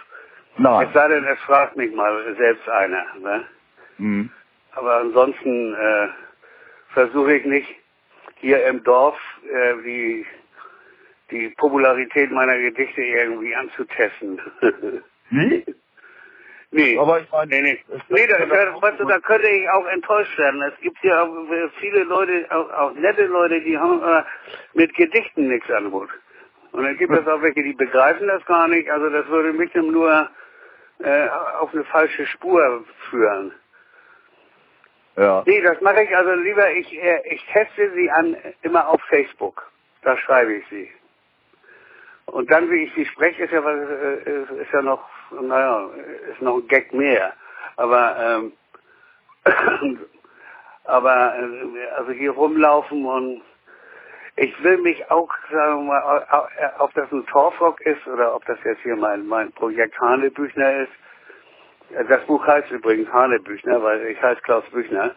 Nein. 0.56 0.86
Es 0.86 0.94
sei 0.94 1.08
denn, 1.08 1.24
es 1.24 1.38
fragt 1.40 1.76
mich 1.76 1.92
mal 1.94 2.34
selbst 2.36 2.68
einer. 2.68 3.04
Ne? 3.20 3.44
Mhm. 3.98 4.30
Aber 4.72 4.96
ansonsten 4.96 5.74
äh, 5.74 6.08
versuche 6.92 7.34
ich 7.34 7.44
nicht 7.44 7.83
hier 8.44 8.66
im 8.66 8.84
Dorf 8.84 9.18
äh, 9.50 9.82
die, 9.82 10.26
die 11.30 11.48
Popularität 11.56 12.30
meiner 12.30 12.58
Gedichte 12.58 13.02
irgendwie 13.02 13.54
anzutesten. 13.54 14.40
Nee? 15.30 15.64
nee. 16.70 16.98
Aber 16.98 17.18
ich 17.18 17.32
meine, 17.32 17.50
Nee, 17.50 17.62
nee. 17.62 17.84
Nee, 18.10 18.26
da, 18.26 18.38
weißt 18.46 19.00
du, 19.00 19.04
da 19.06 19.18
könnte 19.20 19.48
ich 19.48 19.68
auch 19.70 19.86
enttäuscht 19.86 20.38
werden. 20.38 20.60
Es 20.62 20.78
gibt 20.80 21.02
ja 21.02 21.22
auch 21.22 21.48
viele 21.80 22.04
Leute, 22.04 22.46
auch, 22.50 22.70
auch 22.70 22.92
nette 22.92 23.24
Leute, 23.24 23.62
die 23.62 23.76
haben 23.76 24.02
äh, 24.02 24.22
mit 24.74 24.94
Gedichten 24.94 25.48
nichts 25.48 25.68
an 25.70 25.90
Hut. 25.90 26.10
Und 26.72 26.84
dann 26.84 26.96
gibt 26.98 27.12
es 27.14 27.26
auch 27.26 27.40
welche, 27.40 27.62
die 27.62 27.72
begreifen 27.72 28.28
das 28.28 28.44
gar 28.44 28.68
nicht. 28.68 28.88
Also 28.90 29.08
das 29.08 29.26
würde 29.28 29.54
mich 29.54 29.74
nur 29.74 30.28
äh, 30.98 31.28
auf 31.58 31.72
eine 31.72 31.84
falsche 31.84 32.26
Spur 32.26 32.84
führen. 33.08 33.54
Ja. 35.16 35.42
Nee, 35.46 35.60
das 35.62 35.80
mache 35.80 36.02
ich 36.02 36.16
also 36.16 36.32
lieber, 36.34 36.70
ich, 36.72 36.92
äh, 36.92 37.22
ich 37.34 37.44
teste 37.52 37.92
sie 37.94 38.10
an 38.10 38.36
immer 38.62 38.88
auf 38.88 39.00
Facebook. 39.08 39.70
Da 40.02 40.16
schreibe 40.18 40.54
ich 40.54 40.64
sie. 40.68 40.90
Und 42.26 42.50
dann, 42.50 42.70
wie 42.70 42.84
ich 42.84 42.94
sie 42.94 43.06
spreche, 43.06 43.44
ist 43.44 43.52
ja, 43.52 43.64
was, 43.64 43.76
äh, 43.76 44.42
ist, 44.42 44.50
ist 44.50 44.72
ja 44.72 44.82
noch, 44.82 45.08
naja, 45.30 45.88
ist 46.32 46.42
noch 46.42 46.56
ein 46.56 46.68
Gag 46.68 46.92
mehr. 46.92 47.32
Aber, 47.76 48.16
ähm, 48.18 48.52
aber, 50.84 51.36
äh, 51.38 51.86
also 51.96 52.12
hier 52.12 52.32
rumlaufen 52.32 53.04
und 53.04 53.42
ich 54.36 54.64
will 54.64 54.78
mich 54.78 55.10
auch, 55.10 55.30
sagen 55.50 55.86
wir 55.86 56.00
mal, 56.00 56.48
ob 56.78 56.92
das 56.94 57.10
ein 57.12 57.24
Torfrock 57.26 57.80
ist 57.82 58.04
oder 58.06 58.34
ob 58.34 58.44
das 58.46 58.58
jetzt 58.64 58.82
hier 58.82 58.96
mein, 58.96 59.26
mein 59.26 59.52
Projekt 59.52 59.98
Hanebüchner 60.00 60.82
ist. 60.82 60.92
Das 62.08 62.24
Buch 62.26 62.46
heißt 62.46 62.70
übrigens 62.70 63.10
Hanebüchner, 63.12 63.82
weil 63.82 64.06
ich 64.06 64.20
heiße 64.22 64.40
Klaus 64.42 64.64
Büchner. 64.70 65.14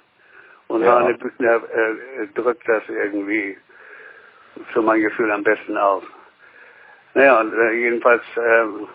Und 0.68 0.84
Ja. 0.84 1.00
Hanebüchner 1.00 1.56
äh, 1.74 2.28
drückt 2.36 2.68
das 2.68 2.84
irgendwie 2.90 3.58
für 4.74 4.82
mein 4.82 5.02
Gefühl 5.02 5.32
am 5.32 5.44
besten 5.44 5.78
aus. 5.78 6.04
Naja, 7.14 7.40
und 7.40 7.54
äh, 7.54 7.72
jedenfalls, 7.72 8.24
ähm, 8.38 8.88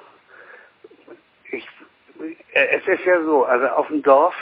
ich, 1.50 1.66
äh, 2.52 2.66
es 2.76 2.86
ist 2.86 3.04
ja 3.04 3.20
so, 3.22 3.44
also 3.44 3.66
auf 3.68 3.88
dem 3.88 4.02
Dorf, 4.02 4.34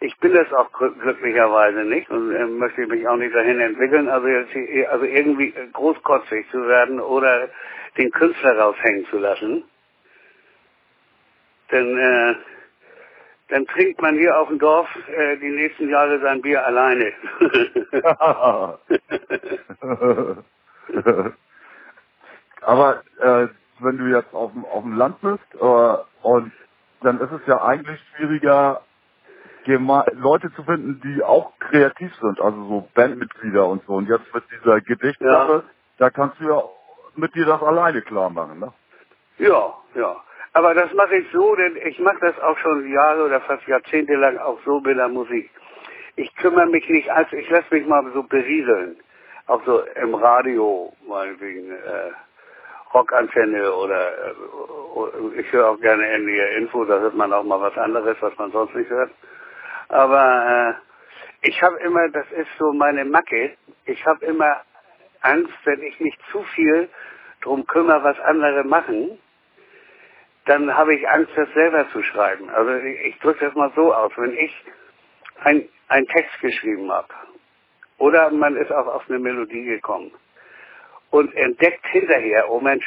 ich 0.00 0.16
bin 0.18 0.34
das 0.34 0.52
auch 0.52 0.70
glü- 0.72 0.98
glücklicherweise 1.00 1.80
nicht 1.84 2.10
und 2.10 2.34
äh, 2.34 2.44
möchte 2.46 2.86
mich 2.86 3.08
auch 3.08 3.16
nicht 3.16 3.34
dahin 3.34 3.60
entwickeln, 3.60 4.08
also, 4.08 4.26
also 4.90 5.04
irgendwie 5.04 5.54
großkotzig 5.72 6.48
zu 6.50 6.66
werden 6.68 7.00
oder 7.00 7.48
den 7.96 8.10
Künstler 8.10 8.58
raushängen 8.58 9.06
zu 9.06 9.18
lassen. 9.18 9.64
Denn 11.70 11.98
äh, 11.98 12.34
dann 13.48 13.66
trinkt 13.66 14.00
man 14.02 14.16
hier 14.16 14.36
auf 14.38 14.48
dem 14.48 14.58
Dorf 14.58 14.88
äh, 15.08 15.36
die 15.38 15.48
nächsten 15.50 15.88
Jahre 15.88 16.20
sein 16.20 16.42
Bier 16.42 16.64
alleine. 16.64 17.12
Aber 22.62 23.02
äh, 23.20 23.48
wenn 23.80 23.98
du 23.98 24.06
jetzt 24.06 24.32
auf 24.34 24.52
dem, 24.52 24.64
auf 24.64 24.82
dem 24.82 24.96
Land 24.96 25.20
bist 25.20 25.44
äh, 25.60 25.96
und 26.22 26.52
dann 27.02 27.20
ist 27.20 27.30
es 27.32 27.40
ja 27.46 27.62
eigentlich 27.62 28.00
schwieriger, 28.16 28.82
Leute 29.66 30.52
zu 30.54 30.62
finden, 30.62 31.00
die 31.02 31.22
auch 31.24 31.52
kreativ 31.58 32.14
sind, 32.20 32.40
also 32.40 32.56
so 32.68 32.88
Bandmitglieder 32.94 33.66
und 33.66 33.84
so. 33.86 33.94
Und 33.94 34.08
jetzt 34.08 34.32
mit 34.32 34.44
dieser 34.50 34.80
Gedichtsache, 34.80 35.52
Ja. 35.52 35.62
da 35.98 36.10
kannst 36.10 36.38
du 36.40 36.44
ja 36.48 36.62
mit 37.16 37.34
dir 37.34 37.46
das 37.46 37.60
alleine 37.62 38.00
klar 38.02 38.30
machen, 38.30 38.60
ne? 38.60 38.72
Ja, 39.38 39.74
ja. 39.96 40.16
Aber 40.56 40.72
das 40.72 40.90
mache 40.94 41.16
ich 41.16 41.26
so, 41.32 41.54
denn 41.54 41.76
ich 41.84 41.98
mache 41.98 42.16
das 42.22 42.40
auch 42.40 42.56
schon 42.56 42.90
Jahre 42.90 43.26
oder 43.26 43.42
fast 43.42 43.66
Jahrzehnte 43.66 44.14
lang 44.14 44.38
auch 44.38 44.58
so 44.64 44.80
mit 44.80 44.96
der 44.96 45.08
Musik. 45.08 45.50
Ich 46.16 46.34
kümmere 46.36 46.64
mich 46.64 46.88
nicht, 46.88 47.10
also 47.10 47.36
ich 47.36 47.50
lasse 47.50 47.66
mich 47.74 47.86
mal 47.86 48.02
so 48.14 48.22
berieseln. 48.22 48.96
Auch 49.48 49.62
so 49.66 49.82
im 50.00 50.14
Radio, 50.14 50.94
meinetwegen, 51.06 51.72
äh, 51.72 52.10
Rockantenne 52.94 53.70
oder, 53.70 54.28
äh, 54.28 55.40
ich 55.40 55.52
höre 55.52 55.68
auch 55.72 55.80
gerne 55.80 56.06
NDR 56.06 56.56
Info, 56.56 56.86
da 56.86 57.00
hört 57.00 57.14
man 57.14 57.34
auch 57.34 57.44
mal 57.44 57.60
was 57.60 57.76
anderes, 57.76 58.16
was 58.20 58.34
man 58.38 58.50
sonst 58.50 58.74
nicht 58.74 58.88
hört. 58.88 59.10
Aber 59.90 60.78
äh, 61.42 61.48
ich 61.48 61.62
habe 61.62 61.76
immer, 61.80 62.08
das 62.08 62.32
ist 62.32 62.48
so 62.58 62.72
meine 62.72 63.04
Macke, 63.04 63.58
ich 63.84 64.06
habe 64.06 64.24
immer 64.24 64.62
Angst, 65.20 65.52
wenn 65.64 65.82
ich 65.82 66.00
mich 66.00 66.16
zu 66.32 66.42
viel 66.54 66.88
drum 67.42 67.66
kümmere, 67.66 68.02
was 68.02 68.18
andere 68.20 68.64
machen, 68.64 69.18
dann 70.46 70.74
habe 70.74 70.94
ich 70.94 71.08
Angst, 71.08 71.32
das 71.36 71.48
selber 71.52 71.88
zu 71.90 72.02
schreiben. 72.02 72.48
Also 72.50 72.72
ich, 72.74 73.18
drücke 73.18 73.44
das 73.44 73.54
mal 73.54 73.70
so 73.74 73.92
aus. 73.92 74.12
Wenn 74.16 74.36
ich 74.36 74.54
ein, 75.42 75.68
einen 75.88 76.06
Text 76.06 76.40
geschrieben 76.40 76.90
habe 76.90 77.12
oder 77.98 78.30
man 78.30 78.56
ist 78.56 78.72
auch 78.72 78.86
auf 78.86 79.08
eine 79.08 79.18
Melodie 79.18 79.64
gekommen 79.64 80.12
und 81.10 81.34
entdeckt 81.34 81.84
hinterher, 81.88 82.50
oh 82.50 82.60
Mensch, 82.60 82.86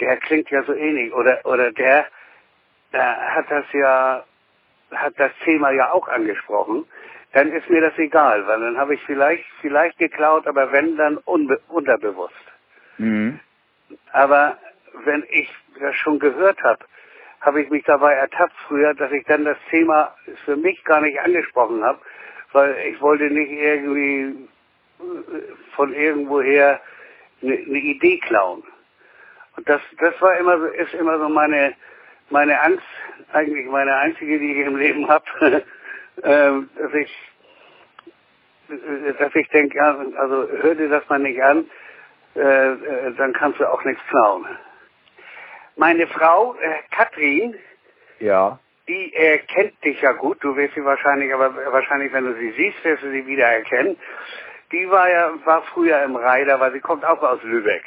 der 0.00 0.16
klingt 0.18 0.50
ja 0.50 0.62
so 0.64 0.74
ähnlich 0.74 1.12
oder 1.12 1.44
oder 1.44 1.70
der 1.72 2.06
äh, 2.92 2.98
hat 2.98 3.50
das 3.50 3.64
ja 3.72 4.24
hat 4.90 5.14
das 5.18 5.32
Thema 5.44 5.70
ja 5.70 5.92
auch 5.92 6.08
angesprochen, 6.08 6.84
dann 7.32 7.50
ist 7.52 7.68
mir 7.70 7.80
das 7.80 7.96
egal, 7.98 8.46
weil 8.46 8.60
dann 8.60 8.76
habe 8.76 8.94
ich 8.94 9.02
vielleicht 9.04 9.44
vielleicht 9.60 9.98
geklaut, 9.98 10.46
aber 10.46 10.72
wenn 10.72 10.96
dann 10.96 11.18
unbe 11.18 11.60
unterbewusst. 11.68 12.34
Mhm. 12.98 13.40
Aber 14.12 14.58
wenn 15.04 15.24
ich 15.30 15.48
das 15.80 15.94
schon 15.96 16.18
gehört 16.18 16.62
habe, 16.62 16.84
habe 17.40 17.62
ich 17.62 17.70
mich 17.70 17.84
dabei 17.84 18.14
ertappt 18.14 18.54
früher, 18.68 18.94
dass 18.94 19.10
ich 19.12 19.24
dann 19.26 19.44
das 19.44 19.58
Thema 19.70 20.14
für 20.44 20.56
mich 20.56 20.82
gar 20.84 21.00
nicht 21.00 21.18
angesprochen 21.20 21.82
habe, 21.82 21.98
weil 22.52 22.76
ich 22.86 23.00
wollte 23.00 23.24
nicht 23.24 23.50
irgendwie 23.50 24.48
äh, 25.00 25.04
von 25.74 25.92
irgendwoher 25.92 26.80
eine, 27.42 27.54
eine 27.54 27.78
Idee 27.78 28.18
klauen. 28.18 28.62
Und 29.56 29.68
das, 29.68 29.80
das 29.98 30.20
war 30.20 30.36
immer 30.38 30.58
so, 30.58 30.66
ist 30.66 30.94
immer 30.94 31.18
so 31.18 31.28
meine, 31.28 31.74
meine 32.30 32.60
Angst, 32.60 32.84
eigentlich 33.32 33.66
meine 33.66 33.94
einzige, 33.96 34.38
die 34.38 34.52
ich 34.60 34.66
im 34.66 34.76
Leben 34.76 35.08
habe, 35.08 35.24
ähm, 36.22 36.70
dass 36.76 36.94
ich, 36.94 37.10
dass 39.18 39.34
ich 39.34 39.48
denke, 39.48 39.82
also 39.82 40.48
hör 40.62 40.74
dir 40.74 40.88
das 40.88 41.06
mal 41.08 41.18
nicht 41.18 41.42
an, 41.42 41.68
äh, 42.34 42.72
äh, 42.72 43.14
dann 43.16 43.32
kannst 43.34 43.60
du 43.60 43.70
auch 43.70 43.84
nichts 43.84 44.02
klauen. 44.08 44.46
Meine 45.76 46.06
Frau, 46.06 46.54
äh, 46.54 46.74
Katrin, 46.94 47.54
Ja. 48.20 48.58
die 48.88 49.12
äh, 49.14 49.38
kennt 49.38 49.82
dich 49.84 50.00
ja 50.02 50.12
gut, 50.12 50.38
du 50.42 50.54
wirst 50.56 50.74
sie 50.74 50.84
wahrscheinlich, 50.84 51.32
aber 51.32 51.54
wahrscheinlich, 51.72 52.12
wenn 52.12 52.24
du 52.26 52.34
sie 52.34 52.50
siehst, 52.52 52.84
wirst 52.84 53.02
du 53.02 53.10
sie 53.10 53.26
wieder 53.26 53.46
erkennen. 53.46 53.96
Die 54.70 54.88
war 54.90 55.08
ja, 55.10 55.32
war 55.44 55.62
früher 55.62 56.02
im 56.02 56.16
Reiter, 56.16 56.58
weil 56.60 56.72
sie 56.72 56.80
kommt 56.80 57.04
auch 57.04 57.22
aus 57.22 57.42
Lübeck. 57.42 57.84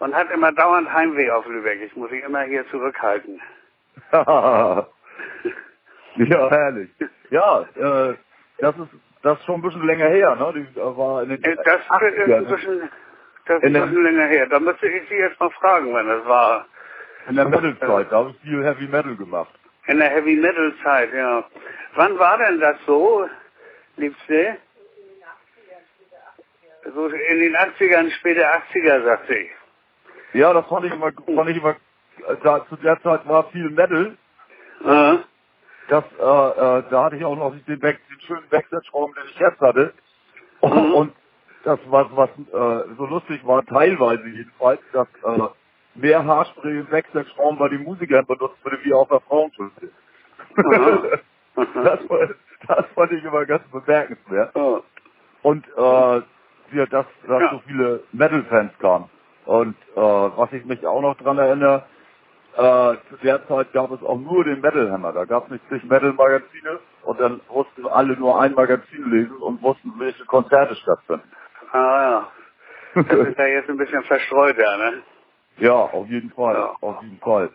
Und 0.00 0.14
hat 0.14 0.30
immer 0.32 0.52
dauernd 0.52 0.92
Heimweh 0.92 1.30
auf 1.30 1.46
Lübeck. 1.46 1.80
Ich 1.82 1.94
muss 1.96 2.10
sie 2.10 2.18
immer 2.18 2.42
hier 2.42 2.68
zurückhalten. 2.70 3.40
ja, 4.12 4.86
herrlich. 6.16 6.90
Ja, 7.30 7.62
äh, 7.76 8.14
das 8.58 8.76
ist 8.76 8.88
das 9.22 9.38
ist 9.38 9.46
schon 9.46 9.54
ein 9.56 9.62
bisschen 9.62 9.86
länger 9.86 10.08
her, 10.08 10.36
ne? 10.36 10.52
Die 10.54 10.78
äh, 10.78 10.96
war 10.96 11.22
in 11.22 11.30
den 11.30 11.42
Äh, 11.42 11.56
Das 11.64 11.80
ist 11.80 11.90
80ern, 11.90 12.34
ein 12.36 12.44
bisschen, 12.46 12.90
das 13.46 13.62
ist 13.62 13.72
bisschen 13.72 14.02
länger 14.04 14.26
her. 14.26 14.46
Da 14.46 14.58
müsste 14.60 14.86
ich 14.88 15.08
sie 15.08 15.16
jetzt 15.16 15.38
mal 15.40 15.50
fragen, 15.50 15.92
wann 15.92 16.08
das 16.08 16.24
war. 16.26 16.66
in 17.28 17.36
der 17.36 17.48
Metal-Zeit, 17.48 18.10
da 18.10 18.16
habe 18.16 18.30
ich 18.30 18.40
viel 18.40 18.64
Heavy 18.64 18.86
Metal 18.88 19.16
gemacht. 19.16 19.52
In 19.86 19.98
der 19.98 20.10
Heavy 20.10 20.36
Metal 20.36 20.74
Zeit, 20.82 21.12
ja. 21.12 21.44
Wann 21.94 22.18
war 22.18 22.38
denn 22.38 22.60
das 22.60 22.76
so, 22.86 23.28
Liebste? 23.96 24.56
So 26.94 27.06
in 27.06 27.40
den 27.40 27.56
80ern, 27.56 28.10
späte 28.10 28.46
80er, 28.46 29.04
sagte 29.04 29.34
ich. 29.36 29.50
Ja, 30.34 30.52
das 30.52 30.66
fand 30.66 30.84
ich 30.86 30.92
immer, 30.92 31.12
fand 31.12 31.48
ich 31.50 31.56
immer, 31.56 31.76
da, 32.42 32.66
zu 32.68 32.76
der 32.76 33.00
Zeit 33.02 33.26
war 33.28 33.50
viel 33.50 33.70
Metal. 33.70 34.16
Äh, 34.84 35.18
Das, 35.88 36.04
äh, 36.18 36.22
äh, 36.22 36.82
da 36.90 37.04
hatte 37.04 37.16
ich 37.16 37.24
auch 37.24 37.36
noch 37.36 37.54
den, 37.66 37.78
Back, 37.78 38.00
den 38.08 38.20
schönen 38.22 38.48
Backstage-Raum, 38.48 39.14
den 39.14 39.24
ich 39.30 39.38
jetzt 39.38 39.60
hatte. 39.60 39.92
Und, 40.60 40.74
Mhm. 40.88 40.94
und 40.94 41.12
das, 41.64 41.80
was, 41.86 42.06
was 42.14 42.30
äh, 42.52 42.94
so 42.96 43.06
lustig 43.06 43.46
war, 43.46 43.64
teilweise 43.66 44.26
jedenfalls, 44.28 44.80
dass 44.92 45.08
äh, 45.24 45.48
mehr 45.96 46.24
Haarspray 46.24 46.80
im 46.80 46.86
Backstage-Raum 46.86 47.58
bei 47.58 47.68
den 47.70 47.84
Musikern 47.84 48.26
benutzt 48.26 48.64
wurde, 48.64 48.78
wie 48.84 48.94
auf 48.94 49.08
der. 49.08 49.22
Mhm. 49.58 49.72
Das, 51.56 52.00
das 52.68 52.86
fand 52.94 53.12
ich 53.12 53.24
immer 53.24 53.46
ganz 53.46 53.62
bemerkenswert. 53.70 54.54
Und 55.42 55.66
äh, 55.76 56.22
wir, 56.70 56.86
dass, 56.88 57.06
dass 57.28 57.40
Ja. 57.42 57.50
so 57.52 57.60
viele 57.66 58.02
Metal-Fans 58.12 58.72
kamen. 58.80 59.10
Und 59.46 59.76
äh, 59.96 60.00
was 60.00 60.52
ich 60.52 60.64
mich 60.64 60.86
auch 60.86 61.02
noch 61.02 61.16
dran 61.18 61.38
erinnere, 61.38 61.84
äh, 62.56 62.96
zu 63.10 63.16
der 63.22 63.46
Zeit 63.48 63.72
gab 63.72 63.90
es 63.92 64.02
auch 64.02 64.18
nur 64.18 64.44
den 64.44 64.60
Metal 64.60 64.90
Hammer. 64.90 65.12
Da 65.12 65.24
gab 65.26 65.44
es 65.46 65.50
nicht 65.52 65.68
zig 65.68 65.84
Metal-Magazine 65.84 66.80
und 67.04 67.20
dann 67.20 67.40
mussten 67.52 67.86
alle 67.88 68.16
nur 68.16 68.40
ein 68.40 68.54
Magazin 68.54 69.10
lesen 69.10 69.36
und 69.36 69.62
wussten, 69.62 69.92
welche 69.98 70.24
Konzerte 70.26 70.74
stattfinden. 70.76 71.30
Ah 71.74 72.28
ja. 72.94 73.02
Das 73.02 73.18
ist 73.28 73.38
ja 73.38 73.46
jetzt 73.46 73.68
ein 73.68 73.76
bisschen 73.76 74.02
verstreut, 74.04 74.56
ja, 74.56 74.76
ne? 74.76 75.02
ja, 75.58 75.72
auf 75.72 76.06
jeden 76.08 76.30
Fall, 76.30 76.54
Ja. 76.54 76.76
auf 76.80 77.02
jeden 77.02 77.18
Fall. 77.18 77.50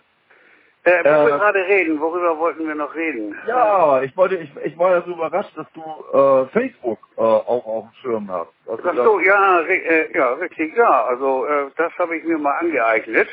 Äh, 0.84 1.04
wo 1.04 1.10
Äh, 1.10 1.26
wir 1.26 1.38
gerade 1.38 1.60
reden, 1.66 2.00
worüber 2.00 2.38
wollten 2.38 2.68
wir 2.68 2.76
noch 2.76 2.94
reden? 2.96 3.38
Ja, 3.48 4.02
ich 4.02 4.16
wollte, 4.18 4.36
ich, 4.38 4.50
ich 4.64 4.78
war 4.78 4.92
ja 4.92 5.02
so 5.02 5.12
überrascht, 5.12 5.56
dass 5.58 5.68
du 5.74 5.82
äh, 5.82 6.46
Facebook 6.48 7.00
äh, 7.18 7.22
auch 7.22 7.66
auf 7.66 7.84
dem 7.86 7.94
Schirm 8.02 8.32
hast. 8.32 8.52
Also 8.68 8.84
Ach 8.90 8.96
so, 8.96 9.20
ja, 9.20 9.62
äh, 9.62 10.18
ja, 10.18 10.34
richtig, 10.34 10.76
ja. 10.76 11.06
Also 11.06 11.46
äh, 11.46 11.68
das 11.78 11.92
habe 11.98 12.18
ich 12.18 12.24
mir 12.24 12.38
mal 12.38 12.58
angeeignet. 12.60 13.28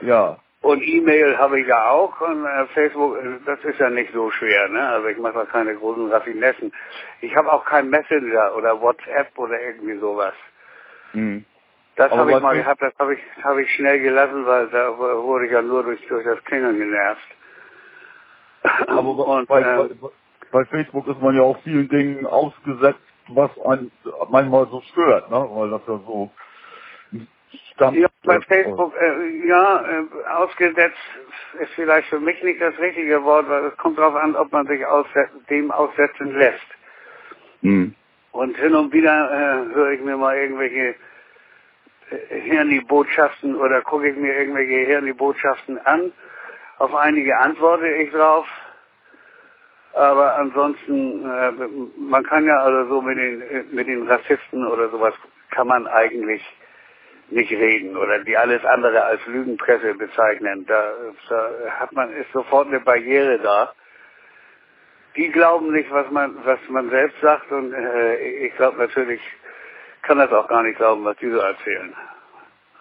ja. 0.00 0.38
Und 0.60 0.82
E-Mail 0.82 1.38
habe 1.38 1.60
ich 1.60 1.68
ja 1.68 1.88
auch 1.88 2.20
und 2.20 2.44
äh, 2.44 2.66
Facebook, 2.74 3.16
äh, 3.16 3.38
das 3.46 3.60
ist 3.64 3.78
ja 3.78 3.90
nicht 3.90 4.12
so 4.12 4.30
schwer, 4.32 4.68
ne? 4.68 4.88
Also 4.88 5.06
ich 5.08 5.18
mache 5.18 5.34
da 5.34 5.44
keine 5.44 5.74
großen 5.74 6.10
Raffinessen. 6.10 6.72
Ich 7.20 7.34
habe 7.36 7.52
auch 7.52 7.64
kein 7.64 7.88
Messenger 7.88 8.56
oder 8.56 8.80
WhatsApp 8.80 9.38
oder 9.38 9.60
irgendwie 9.60 9.98
sowas. 9.98 10.34
Hm. 11.12 11.44
Das 11.94 12.10
habe 12.12 12.32
ich 12.32 12.40
mal 12.40 12.56
gehabt, 12.56 12.82
das 12.82 12.92
habe 12.98 13.14
ich, 13.14 13.20
habe 13.42 13.62
ich 13.62 13.70
schnell 13.72 14.00
gelassen, 14.00 14.46
weil 14.46 14.68
da 14.68 14.96
wurde 14.98 15.46
ich 15.46 15.52
ja 15.52 15.62
nur 15.62 15.82
durch, 15.84 16.04
durch 16.08 16.24
das 16.24 16.42
Klingeln 16.44 16.78
genervt. 16.78 17.28
Aber 18.88 19.14
bei, 19.16 19.22
und, 19.24 19.48
bei, 19.48 19.60
äh, 19.60 19.88
bei, 19.94 20.08
bei 20.50 20.64
Facebook 20.66 21.06
ist 21.06 21.20
man 21.20 21.36
ja 21.36 21.42
auch 21.42 21.58
vielen 21.62 21.88
Dingen 21.88 22.26
ausgesetzt, 22.26 23.00
was 23.28 23.50
einen 23.64 23.92
manchmal 24.28 24.66
so 24.68 24.80
stört, 24.92 25.30
ne? 25.30 25.48
Weil 25.50 25.70
das 25.70 25.82
ja 25.86 26.00
so 26.04 26.30
stammt. 27.74 27.96
Ja, 27.96 28.08
bei 28.28 28.40
Facebook, 28.42 28.94
äh, 29.00 29.46
ja, 29.46 29.84
äh, 29.84 30.28
ausgesetzt 30.28 30.96
ist 31.60 31.72
vielleicht 31.74 32.08
für 32.08 32.20
mich 32.20 32.42
nicht 32.42 32.60
das 32.60 32.78
richtige 32.78 33.22
Wort, 33.24 33.48
weil 33.48 33.64
es 33.66 33.76
kommt 33.76 33.98
darauf 33.98 34.14
an, 34.14 34.36
ob 34.36 34.52
man 34.52 34.66
sich 34.66 34.80
dem 35.50 35.70
aussetzen 35.70 36.38
lässt. 36.38 36.66
Hm. 37.62 37.94
Und 38.32 38.56
hin 38.56 38.74
und 38.74 38.92
wieder 38.92 39.30
äh, 39.30 39.74
höre 39.74 39.90
ich 39.92 40.00
mir 40.00 40.16
mal 40.16 40.36
irgendwelche 40.36 40.94
äh, 42.10 42.40
Hirni-Botschaften 42.40 43.56
oder 43.56 43.82
gucke 43.82 44.08
ich 44.08 44.16
mir 44.16 44.38
irgendwelche 44.38 44.86
Hirni-Botschaften 44.86 45.78
an. 45.86 46.12
Auf 46.78 46.94
einige 46.94 47.36
antworte 47.38 47.88
ich 47.88 48.12
drauf. 48.12 48.46
Aber 49.94 50.36
ansonsten, 50.36 51.24
äh, 51.28 51.52
man 51.98 52.22
kann 52.24 52.44
ja 52.44 52.58
also 52.58 52.88
so 52.88 53.02
mit 53.02 53.18
den, 53.18 53.42
äh, 53.42 53.64
mit 53.72 53.88
den 53.88 54.06
Rassisten 54.06 54.66
oder 54.66 54.88
sowas 54.90 55.14
kann 55.50 55.66
man 55.66 55.86
eigentlich 55.86 56.44
nicht 57.30 57.50
reden 57.50 57.96
oder 57.96 58.20
die 58.20 58.36
alles 58.36 58.64
andere 58.64 59.04
als 59.04 59.24
Lügenpresse 59.26 59.94
bezeichnen. 59.94 60.64
Da, 60.66 60.92
da 61.28 61.50
hat 61.78 61.92
man, 61.92 62.12
ist 62.14 62.32
sofort 62.32 62.68
eine 62.68 62.80
Barriere 62.80 63.38
da. 63.38 63.72
Die 65.16 65.30
glauben 65.30 65.72
nicht, 65.72 65.90
was 65.90 66.10
man, 66.10 66.36
was 66.44 66.58
man 66.68 66.90
selbst 66.90 67.20
sagt 67.20 67.50
und 67.50 67.72
äh, 67.72 68.46
ich 68.46 68.54
glaube 68.56 68.78
natürlich, 68.78 69.20
kann 70.02 70.18
das 70.18 70.32
auch 70.32 70.48
gar 70.48 70.62
nicht 70.62 70.76
glauben, 70.76 71.04
was 71.04 71.16
die 71.16 71.30
so 71.30 71.38
erzählen. 71.38 71.94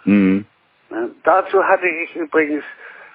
Hm. 0.03 0.45
Ne? 0.89 1.11
Dazu 1.23 1.63
hatte 1.63 1.87
ich 1.87 2.15
übrigens, 2.15 2.63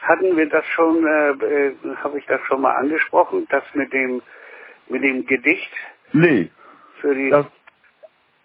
hatten 0.02 0.36
wir 0.36 0.48
das 0.48 0.66
schon, 0.66 1.06
äh, 1.06 1.30
äh, 1.30 1.74
habe 2.02 2.18
ich 2.18 2.26
das 2.26 2.40
schon 2.42 2.60
mal 2.60 2.74
angesprochen, 2.74 3.46
das 3.50 3.62
mit 3.74 3.92
dem, 3.92 4.20
mit 4.88 5.02
dem 5.02 5.24
Gedicht 5.26 5.72
Nee, 6.12 6.50
für 7.00 7.14
die, 7.14 7.30
das, 7.30 7.46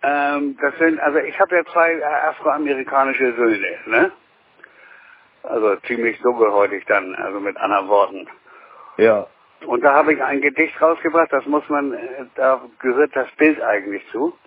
ähm, 0.03 0.57
das 0.61 0.77
sind, 0.77 0.99
also 0.99 1.19
ich 1.19 1.39
habe 1.39 1.55
ja 1.55 1.65
zwei 1.65 1.93
äh, 1.93 2.03
afroamerikanische 2.03 3.33
Söhne, 3.33 3.77
ne? 3.85 4.11
Also 5.43 5.75
ziemlich 5.87 6.19
dunkelhäutig 6.21 6.85
dann, 6.85 7.15
also 7.15 7.39
mit 7.39 7.57
anderen 7.57 7.87
Worten. 7.87 8.27
ja. 8.97 9.27
Und 9.65 9.81
da 9.81 9.93
habe 9.95 10.13
ich 10.13 10.21
ein 10.21 10.39
Gedicht 10.41 10.79
rausgebracht, 10.79 11.33
das 11.33 11.43
muss 11.47 11.67
man, 11.67 11.91
äh, 11.93 12.25
da 12.35 12.61
gehört 12.79 13.15
das 13.15 13.29
Bild 13.37 13.59
eigentlich 13.61 14.05
zu. 14.11 14.37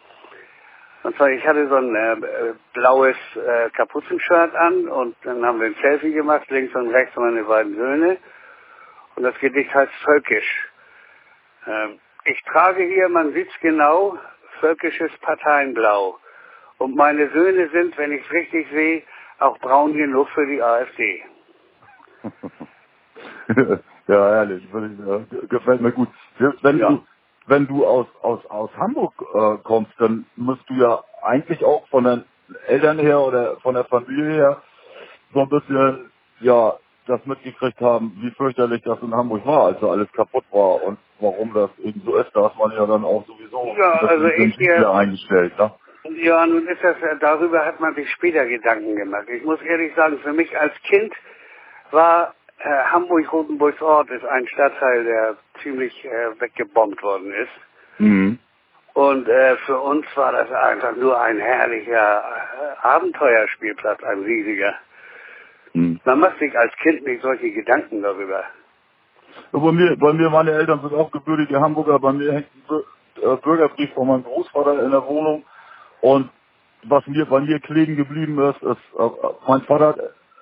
Und 1.02 1.16
zwar, 1.16 1.30
ich 1.30 1.44
hatte 1.46 1.66
so 1.68 1.76
ein 1.76 1.94
äh, 1.94 2.12
äh, 2.12 2.54
blaues 2.74 3.16
äh, 3.34 3.70
Kapuzenshirt 3.70 4.54
an 4.54 4.86
und 4.88 5.16
dann 5.24 5.44
haben 5.44 5.60
wir 5.60 5.66
ein 5.68 5.76
Selfie 5.80 6.12
gemacht, 6.12 6.48
links 6.50 6.74
und 6.74 6.90
rechts 6.90 7.16
meine 7.16 7.42
beiden 7.42 7.74
Söhne. 7.74 8.18
Und 9.16 9.22
das 9.22 9.38
Gedicht 9.38 9.74
heißt 9.74 9.92
Völkisch. 10.04 10.68
Ähm, 11.66 11.98
ich 12.24 12.42
trage 12.44 12.84
hier, 12.84 13.08
man 13.08 13.32
sieht's 13.32 13.54
genau, 13.60 14.18
völkisches 14.60 15.12
Parteienblau. 15.22 16.18
Und 16.78 16.96
meine 16.96 17.30
Söhne 17.30 17.68
sind, 17.70 17.96
wenn 17.98 18.12
ich 18.12 18.24
es 18.24 18.32
richtig 18.32 18.68
sehe, 18.72 19.02
auch 19.40 19.58
braun 19.58 19.94
genug 19.94 20.28
für 20.30 20.46
die 20.46 20.62
AfD. 20.62 21.22
ja, 24.08 24.34
ehrlich, 24.36 24.72
würde 24.72 25.26
ich, 25.28 25.42
äh, 25.42 25.46
gefällt 25.48 25.80
mir 25.80 25.92
gut. 25.92 26.08
Wenn 26.62 26.78
Ja. 26.78 26.90
du, 26.90 27.04
wenn 27.46 27.66
du 27.66 27.86
aus, 27.86 28.06
aus, 28.22 28.44
aus 28.46 28.70
Hamburg 28.76 29.14
äh, 29.34 29.58
kommst, 29.64 29.92
dann 29.98 30.26
musst 30.36 30.68
du 30.68 30.74
ja 30.74 31.02
eigentlich 31.22 31.64
auch 31.64 31.86
von 31.88 32.04
den 32.04 32.24
Eltern 32.66 32.98
her 32.98 33.20
oder 33.20 33.56
von 33.60 33.74
der 33.74 33.84
Familie 33.84 34.34
her 34.34 34.62
so 35.34 35.40
ein 35.42 35.48
bisschen, 35.48 36.12
ja, 36.40 36.74
das 37.06 37.24
mitgekriegt 37.26 37.80
haben, 37.80 38.16
wie 38.20 38.30
fürchterlich 38.32 38.82
das 38.82 39.00
in 39.02 39.14
Hamburg 39.14 39.44
war, 39.46 39.66
als 39.66 39.80
da 39.80 39.88
alles 39.88 40.10
kaputt 40.12 40.44
war 40.52 40.82
und 40.84 40.98
warum 41.20 41.52
das 41.54 41.70
eben 41.78 42.02
so 42.04 42.16
ist. 42.16 42.30
Da 42.34 42.48
ist 42.48 42.58
man 42.58 42.72
ja 42.72 42.86
dann 42.86 43.04
auch 43.04 43.26
sowieso 43.26 43.74
Ja, 43.78 43.92
also 44.00 44.26
ich, 44.26 44.60
äh, 44.60 44.84
eingestellt, 44.84 45.58
ne? 45.58 45.72
Ja, 46.22 46.46
nun 46.46 46.66
ist 46.66 46.82
das, 46.82 46.96
äh, 47.02 47.16
darüber 47.20 47.64
hat 47.64 47.78
man 47.80 47.94
sich 47.94 48.10
später 48.10 48.46
Gedanken 48.46 48.96
gemacht. 48.96 49.28
Ich 49.28 49.44
muss 49.44 49.60
ehrlich 49.62 49.94
sagen, 49.94 50.18
für 50.18 50.32
mich 50.32 50.58
als 50.58 50.72
Kind 50.82 51.12
war 51.90 52.34
äh, 52.58 52.68
Hamburg-Rotenburgs 52.68 53.80
Ort 53.82 54.10
ist 54.10 54.24
ein 54.24 54.46
Stadtteil, 54.48 55.04
der 55.04 55.36
ziemlich 55.62 56.04
äh, 56.04 56.40
weggebombt 56.40 57.02
worden 57.02 57.32
ist. 57.32 58.00
Mhm. 58.00 58.38
Und 58.94 59.28
äh, 59.28 59.56
für 59.58 59.78
uns 59.78 60.04
war 60.14 60.32
das 60.32 60.50
einfach 60.50 60.96
nur 60.96 61.18
ein 61.20 61.38
herrlicher 61.38 62.22
äh, 62.22 62.86
Abenteuerspielplatz, 62.86 64.02
ein 64.02 64.20
riesiger. 64.20 64.74
Mhm. 65.74 66.00
Man 66.04 66.20
macht 66.20 66.38
sich 66.38 66.56
als 66.58 66.74
Kind 66.82 67.06
nicht 67.06 67.22
solche 67.22 67.50
Gedanken 67.50 68.02
darüber. 68.02 68.44
Bei 69.52 69.72
mir, 69.72 69.96
bei 69.98 70.12
mir, 70.12 70.30
meine 70.30 70.52
Eltern 70.52 70.80
sind 70.82 70.94
auch 70.94 71.10
gebürtige 71.10 71.60
Hamburger. 71.60 71.98
Bei 71.98 72.12
mir 72.12 72.32
hängt 72.32 72.46
ein 72.70 73.22
äh, 73.22 73.36
Bürgerbrief 73.36 73.92
von 73.94 74.08
meinem 74.08 74.24
Großvater 74.24 74.82
in 74.84 74.90
der 74.90 75.06
Wohnung. 75.06 75.44
Und 76.02 76.30
was 76.84 77.06
mir 77.06 77.26
bei 77.26 77.40
mir 77.40 77.60
kleben 77.60 77.96
geblieben 77.96 78.38
ist, 78.40 78.62
ist, 78.62 78.78
äh, 78.98 79.10
mein 79.48 79.62
Vater 79.62 79.88
hat 79.88 80.00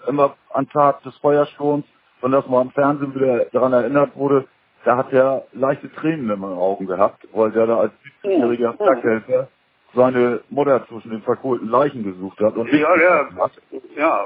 immer 0.08 0.34
an 0.52 0.68
Tag 0.70 1.02
des 1.02 1.16
Feuersturms, 1.18 1.84
wenn 2.22 2.32
das 2.32 2.46
mal 2.48 2.62
im 2.62 2.70
Fernsehen 2.70 3.14
wieder 3.14 3.46
daran 3.46 3.72
erinnert 3.72 4.16
wurde, 4.16 4.46
da 4.84 4.96
hat 4.96 5.12
er 5.12 5.44
leichte 5.52 5.92
Tränen 5.92 6.30
in 6.30 6.40
den 6.40 6.44
Augen 6.44 6.86
gehabt, 6.86 7.26
weil 7.32 7.50
der 7.52 7.66
da 7.66 7.78
als 7.78 7.92
70-jähriger 8.24 8.72
Mhm. 8.72 8.76
Flakhelfer 8.76 9.48
seine 9.94 10.40
Mutter 10.50 10.86
zwischen 10.88 11.10
den 11.10 11.22
verkohlten 11.22 11.68
Leichen 11.68 12.04
gesucht 12.04 12.38
hat 12.40 12.56
und 12.56 12.70
Ja, 12.72 12.96
ja. 12.96 13.28
hat. 13.38 13.52
Ja, 13.96 14.24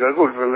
ja 0.00 0.10
gut, 0.12 0.30
wenn 0.36 0.52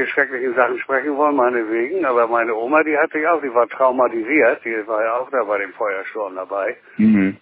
solche 0.00 0.12
schrecklichen 0.12 0.54
Sachen 0.54 0.78
sprechen 0.80 1.16
wollen, 1.16 1.36
meinetwegen, 1.36 2.04
aber 2.04 2.26
meine 2.26 2.54
Oma, 2.54 2.82
die 2.82 2.96
hat 2.96 3.10
sich 3.12 3.26
auch, 3.26 3.40
die 3.40 3.52
war 3.54 3.68
traumatisiert, 3.68 4.64
die 4.64 4.86
war 4.86 5.04
ja 5.04 5.16
auch 5.16 5.30
da 5.30 5.44
bei 5.44 5.58
dem 5.58 5.72
Feuersturm 5.74 6.36
dabei. 6.36 6.76
Mhm. 6.96 7.36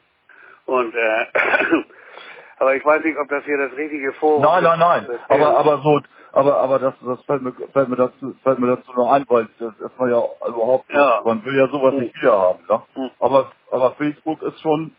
Und 0.66 0.94
äh, 0.94 1.26
aber 2.58 2.74
ich 2.74 2.84
weiß 2.84 3.02
nicht, 3.04 3.18
ob 3.18 3.28
das 3.28 3.44
hier 3.44 3.58
das 3.58 3.76
richtige 3.76 4.12
Forum 4.14 4.42
Nein, 4.42 4.62
nein, 4.64 4.78
nein. 4.78 5.04
ist. 5.04 5.20
Aber 5.28 5.58
aber 5.58 5.78
so, 5.82 6.00
aber 6.32 6.56
aber 6.58 6.78
das 6.78 6.94
das 7.04 7.22
fällt 7.24 7.42
mir 7.42 7.52
fällt 7.72 7.88
mir 7.88 7.96
dazu 7.96 8.34
fällt 8.42 8.58
mir 8.58 8.76
dazu 8.76 8.92
noch 8.92 9.12
ein, 9.12 9.24
weil 9.28 9.48
das 9.58 9.74
ist 9.78 9.98
man 9.98 10.10
ja 10.10 10.22
überhaupt 10.46 10.88
nicht. 10.88 10.98
Ja. 10.98 11.20
Man 11.24 11.44
will 11.44 11.56
ja 11.56 11.68
sowas 11.68 11.94
nicht 11.94 12.14
wieder 12.20 12.38
haben, 12.38 12.60
ne? 12.68 12.82
Hm. 12.94 13.10
Aber 13.20 13.52
aber 13.70 13.92
Facebook 13.92 14.42
ist 14.42 14.60
schon 14.60 14.92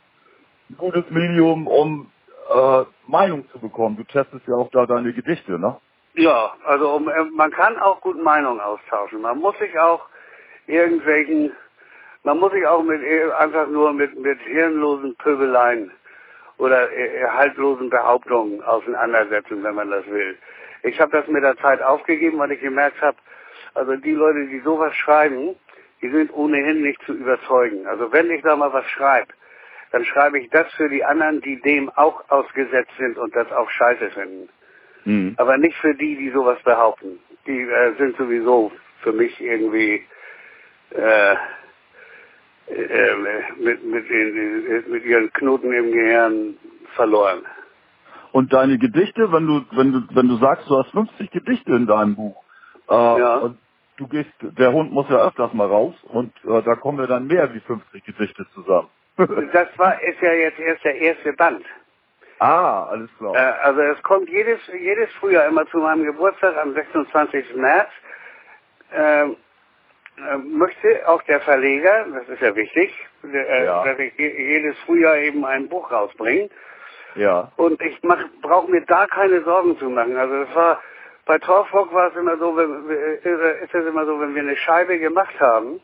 ein 0.70 0.78
gutes 0.78 1.10
Medium, 1.10 1.68
um 1.68 2.12
äh, 2.50 2.84
Meinung 3.08 3.48
zu 3.50 3.60
bekommen. 3.60 3.98
Du 3.98 4.04
testest 4.04 4.48
ja 4.48 4.56
auch 4.56 4.70
da 4.72 4.86
deine 4.86 5.14
Gedichte, 5.14 5.60
ne? 5.60 5.78
Ja, 6.14 6.56
also 6.66 6.98
äh, 7.10 7.24
man 7.32 7.52
kann 7.52 7.78
auch 7.78 8.02
gut 8.02 8.22
Meinungen 8.22 8.60
austauschen. 8.60 9.22
Man 9.22 9.40
muss 9.40 9.58
sich 9.60 9.78
auch 9.80 10.08
irgendwelchen, 10.68 11.52
man 12.24 12.40
muss 12.40 12.52
sich 12.52 12.66
auch 12.66 12.84
mit 12.84 13.02
äh, 13.04 13.32
einfach 13.32 13.68
nur 13.68 13.94
mit 13.94 14.18
mit 14.20 14.40
hirnlosen 14.42 15.16
Pöbeleien 15.18 15.92
oder 16.58 16.92
äh, 16.92 17.26
haltlosen 17.28 17.90
Behauptungen 17.90 18.62
auseinandersetzen, 18.64 19.64
wenn 19.64 19.76
man 19.76 19.92
das 19.92 20.06
will. 20.08 20.38
Ich 20.84 21.00
habe 21.00 21.12
das 21.12 21.28
mit 21.28 21.44
der 21.44 21.58
Zeit 21.58 21.82
aufgegeben, 21.82 22.40
weil 22.40 22.52
ich 22.52 22.62
gemerkt 22.62 23.02
habe, 23.02 23.18
also 23.74 23.96
die 23.96 24.14
Leute, 24.14 24.48
die 24.48 24.60
sowas 24.60 24.96
schreiben, 24.96 25.56
die 26.02 26.10
sind 26.10 26.34
ohnehin 26.34 26.82
nicht 26.82 27.02
zu 27.04 27.14
überzeugen. 27.14 27.86
Also 27.88 28.12
wenn 28.12 28.32
ich 28.32 28.42
da 28.42 28.56
mal 28.56 28.74
was 28.74 28.86
schreibe, 28.88 29.34
dann 29.92 30.06
schreibe 30.06 30.40
ich 30.40 30.50
das 30.50 30.72
für 30.74 30.90
die 30.90 31.04
anderen, 31.04 31.42
die 31.42 31.62
dem 31.62 31.90
auch 31.92 32.24
ausgesetzt 32.30 32.92
sind 32.98 33.18
und 33.18 33.36
das 33.36 33.52
auch 33.52 33.70
scheiße 33.70 34.10
finden. 34.12 34.50
Mhm. 35.06 35.36
Aber 35.38 35.58
nicht 35.58 35.76
für 35.78 35.96
die, 35.96 36.16
die 36.16 36.30
sowas 36.32 36.60
behaupten. 36.64 37.20
Die 37.48 37.62
äh, 37.62 37.96
sind 37.98 38.18
sowieso 38.18 38.72
für 39.02 39.14
mich 39.14 39.40
irgendwie, 39.40 40.06
äh, 40.92 41.36
äh, 42.68 43.16
mit, 43.58 43.84
mit, 43.84 44.10
den, 44.10 44.84
mit 44.92 45.06
ihren 45.06 45.32
Knoten 45.34 45.72
im 45.74 45.92
Gehirn 45.92 46.58
verloren. 46.96 47.42
Und 48.32 48.54
deine 48.54 48.78
Gedichte, 48.78 49.32
wenn 49.32 49.48
du, 49.48 49.66
wenn 49.72 49.92
du, 49.92 50.02
wenn 50.12 50.28
du 50.28 50.36
sagst, 50.38 50.70
du 50.70 50.78
hast 50.78 50.92
50 50.92 51.32
Gedichte 51.32 51.72
in 51.72 51.88
deinem 51.88 52.16
Buch, 52.16 52.44
äh, 52.90 52.94
Ja. 52.94 53.38
und 53.38 53.58
du 53.98 54.08
gehst, 54.08 54.32
der 54.42 54.72
Hund 54.72 54.92
muss 54.92 55.10
ja 55.10 55.26
öfters 55.28 55.54
mal 55.54 55.68
raus 55.68 55.96
und 56.10 56.32
äh, 56.46 56.62
da 56.62 56.76
kommen 56.76 57.00
ja 57.00 57.08
dann 57.08 57.28
mehr 57.28 57.54
wie 57.54 57.60
50 57.60 58.04
Gedichte 58.04 58.46
zusammen. 58.54 58.90
Das 59.18 59.68
war, 59.78 60.02
ist 60.02 60.22
ja 60.22 60.32
jetzt 60.32 60.60
erst 60.60 60.84
der 60.86 60.96
erste 60.96 61.34
Band. 61.34 61.66
Ah, 62.40 62.86
alles 62.90 63.10
klar. 63.18 63.36
Äh, 63.36 63.62
also 63.64 63.82
es 63.82 64.02
kommt 64.04 64.30
jedes, 64.30 64.60
jedes 64.68 65.12
Frühjahr 65.14 65.48
immer 65.48 65.66
zu 65.68 65.78
meinem 65.78 66.04
Geburtstag 66.06 66.58
am 66.58 66.74
26. 66.74 67.56
März. 67.56 67.90
Ähm, 68.94 69.38
äh, 70.18 70.38
möchte 70.38 71.08
auch 71.08 71.22
der 71.24 71.40
Verleger, 71.42 72.06
das 72.14 72.28
ist 72.30 72.42
ja 72.42 72.56
wichtig, 72.56 72.94
äh, 73.24 73.66
Ja. 73.66 73.84
dass 73.84 74.00
ich 74.00 74.14
je- 74.18 74.38
jedes 74.56 74.78
Frühjahr 74.80 75.16
eben 75.18 75.46
ein 75.46 75.70
Buch 75.70 75.92
rausbringe. 75.92 76.50
ja. 77.16 77.52
Und 77.58 77.82
ich 77.82 77.98
mach, 78.04 78.20
brauche 78.42 78.70
mir 78.72 78.82
da 78.82 79.06
keine 79.08 79.42
Sorgen 79.44 79.78
zu 79.78 79.90
machen. 79.90 80.16
Also 80.18 80.44
das 80.46 80.56
war 80.56 80.82
bei 81.26 81.38
Torfrock 81.38 81.94
war 81.94 82.10
es 82.10 82.16
immer 82.16 82.38
so, 82.38 82.56
wenn, 82.58 82.90
ist 82.90 83.74
es 83.76 83.86
immer 83.86 84.06
so, 84.06 84.20
wenn 84.20 84.34
wir 84.34 84.42
eine 84.42 84.56
Scheibe 84.58 84.98
gemacht 84.98 85.40
haben, 85.40 85.80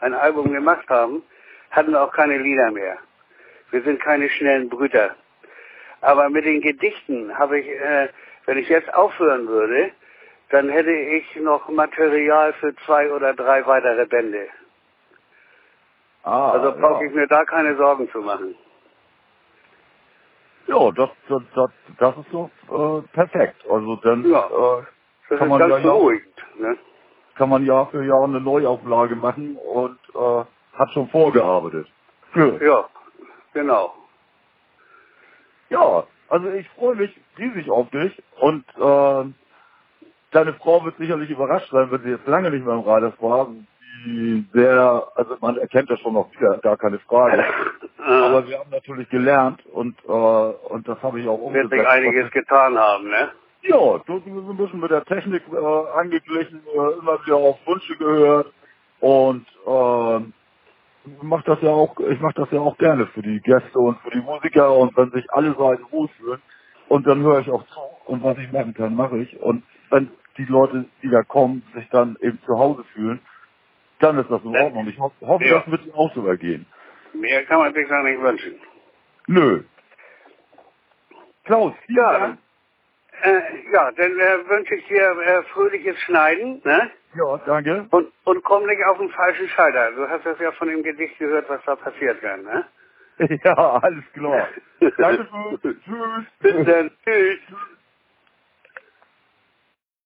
ein 0.00 0.12
Album 0.14 0.52
gemacht 0.52 0.88
haben, 0.88 1.22
hatten 1.70 1.92
wir 1.92 2.02
auch 2.02 2.12
keine 2.12 2.38
Lieder 2.38 2.70
mehr. 2.72 2.98
Wir 3.70 3.82
sind 3.82 4.00
keine 4.00 4.28
schnellen 4.28 4.68
Brüter. 4.68 5.14
Aber 6.00 6.28
mit 6.30 6.44
den 6.44 6.60
Gedichten 6.60 7.36
habe 7.38 7.58
ich, 7.60 7.66
äh, 7.68 8.08
wenn 8.46 8.58
ich 8.58 8.68
jetzt 8.68 8.92
aufhören 8.94 9.46
würde, 9.48 9.90
dann 10.50 10.68
hätte 10.68 10.92
ich 10.92 11.36
noch 11.36 11.68
Material 11.68 12.52
für 12.54 12.74
zwei 12.86 13.12
oder 13.12 13.34
drei 13.34 13.66
weitere 13.66 14.06
Bände. 14.06 14.48
Ah, 16.24 16.52
Also 16.52 16.72
brauche 16.72 17.04
ja. 17.04 17.08
ich 17.10 17.14
mir 17.14 17.26
da 17.26 17.44
keine 17.44 17.76
Sorgen 17.76 18.10
zu 18.10 18.20
machen. 18.20 18.54
Ja, 20.66 20.90
das, 20.92 21.10
das, 21.28 21.42
das, 21.54 21.70
das 21.98 22.16
ist 22.18 22.30
so 22.30 22.50
äh, 22.70 23.02
perfekt. 23.14 23.64
Also 23.68 23.96
dann 23.96 24.24
Ja. 24.24 24.46
äh, 24.46 24.82
Das 25.30 25.38
Kann 25.38 25.48
man 25.48 25.60
ja- 25.70 25.78
beruhigend. 25.78 26.36
Ne? 26.58 26.78
kann 27.36 27.50
man 27.50 27.64
Jahr 27.64 27.88
für 27.90 28.04
Jahr 28.04 28.24
eine 28.24 28.40
Neuauflage 28.40 29.14
machen 29.16 29.56
und 29.56 29.98
äh, 30.14 30.44
hat 30.78 30.90
schon 30.92 31.08
vorgearbeitet. 31.10 31.86
Ja. 32.34 32.46
Ja, 32.60 32.88
genau. 33.54 33.94
Ja, 35.70 36.04
also 36.28 36.50
ich 36.50 36.68
freue 36.70 36.96
mich 36.96 37.10
riesig 37.38 37.70
auf 37.70 37.88
dich 37.90 38.22
und 38.40 38.64
äh, 38.76 39.32
deine 40.32 40.54
Frau 40.54 40.84
wird 40.84 40.96
sicherlich 40.98 41.30
überrascht 41.30 41.70
sein, 41.70 41.90
wenn 41.90 42.02
sie 42.02 42.10
jetzt 42.10 42.26
lange 42.26 42.50
nicht 42.50 42.64
mehr 42.64 42.74
im 42.74 42.80
Radios 42.80 43.14
war. 43.20 43.48
Die 44.04 44.46
sehr, 44.52 45.08
also 45.16 45.36
man 45.40 45.56
erkennt 45.58 45.90
das 45.90 45.98
schon 46.00 46.14
noch 46.14 46.30
wieder, 46.32 46.58
gar 46.58 46.76
keine 46.76 46.98
Frage. 47.00 47.44
Aber 47.98 48.46
wir 48.46 48.58
haben 48.58 48.70
natürlich 48.70 49.08
gelernt 49.10 49.64
und 49.66 49.96
äh, 50.06 50.10
und 50.12 50.86
das 50.86 51.02
habe 51.02 51.20
ich 51.20 51.26
auch 51.28 51.38
wird 51.38 51.64
umgesetzt. 51.64 51.72
sich 51.72 51.88
einiges 51.88 52.30
getan 52.30 52.78
haben, 52.78 53.08
ne? 53.08 53.30
Ja, 53.62 53.98
du 54.06 54.20
bist 54.20 54.26
ein 54.26 54.56
bisschen 54.56 54.80
mit 54.80 54.90
der 54.90 55.04
Technik 55.04 55.42
äh, 55.52 55.98
angeglichen, 55.98 56.62
äh, 56.66 56.98
immer 57.00 57.18
wieder 57.26 57.36
auf 57.36 57.58
Wünsche 57.66 57.96
gehört 57.96 58.52
und 59.00 59.46
ähm, 59.66 60.32
mach 61.22 61.42
das 61.44 61.60
ja 61.62 61.70
auch, 61.70 61.98
ich 62.00 62.20
mache 62.20 62.34
das 62.34 62.50
ja 62.50 62.60
auch 62.60 62.76
gerne 62.78 63.06
für 63.08 63.22
die 63.22 63.40
Gäste 63.40 63.78
und 63.78 63.98
für 64.00 64.10
die 64.10 64.20
Musiker 64.20 64.74
und 64.76 64.96
wenn 64.96 65.10
sich 65.10 65.24
alle 65.32 65.54
Seiten 65.54 65.84
wohlfühlen 65.90 66.40
und 66.88 67.06
dann 67.06 67.22
höre 67.22 67.40
ich 67.40 67.50
auch 67.50 67.64
zu 67.66 67.80
und 68.06 68.22
was 68.24 68.38
ich 68.38 68.50
machen 68.52 68.74
kann, 68.74 68.94
mache 68.94 69.18
ich 69.18 69.40
und 69.40 69.62
wenn 69.90 70.10
die 70.36 70.44
Leute, 70.44 70.84
die 71.02 71.10
da 71.10 71.22
kommen, 71.22 71.62
sich 71.74 71.88
dann 71.90 72.16
eben 72.20 72.38
zu 72.46 72.58
Hause 72.58 72.84
fühlen, 72.94 73.20
dann 74.00 74.18
ist 74.18 74.30
das 74.30 74.42
in 74.44 74.52
Dann- 74.52 74.62
Ordnung. 74.64 74.88
Ich 74.88 74.98
ho 74.98 75.12
hoffe, 75.22 75.44
Ja. 75.44 75.58
das 75.60 75.70
wird 75.70 75.84
ihnen 75.84 75.94
auch 75.94 76.14
so 76.14 76.26
ergehen. 76.26 76.66
Mehr 77.14 77.44
kann 77.46 77.58
man 77.58 77.74
sich 77.74 77.88
da 77.88 78.02
nicht 78.02 78.20
wünschen. 78.20 78.54
Nö. 79.26 79.62
Klaus, 81.44 81.74
Ja, 81.88 82.18
Dank. 82.18 82.38
Äh, 83.22 83.40
ja, 83.72 83.90
dann 83.92 84.12
äh, 84.20 84.48
wünsche 84.48 84.74
ich 84.76 84.86
dir 84.86 85.02
äh, 85.20 85.42
fröhliches 85.52 85.98
Schneiden, 86.02 86.60
ne? 86.64 86.90
Ja, 87.14 87.38
danke. 87.46 87.86
Und, 87.90 88.12
und 88.24 88.44
komm 88.44 88.66
nicht 88.66 88.84
auf 88.84 88.98
den 88.98 89.10
falschen 89.10 89.48
Schalter. 89.48 89.92
Du 89.92 90.08
hast 90.08 90.24
das 90.26 90.38
ja 90.38 90.52
von 90.52 90.68
dem 90.68 90.82
Gedicht 90.82 91.18
gehört, 91.18 91.48
was 91.48 91.60
da 91.64 91.76
passiert 91.76 92.20
kann, 92.20 92.42
ne? 92.42 92.64
Ja, 93.44 93.54
alles 93.82 94.04
klar. 94.12 94.48
Danke, 94.98 95.26
tschüss. 95.60 96.24
Bis 96.40 96.66
dann. 96.66 96.90
Tschüss. 97.04 97.38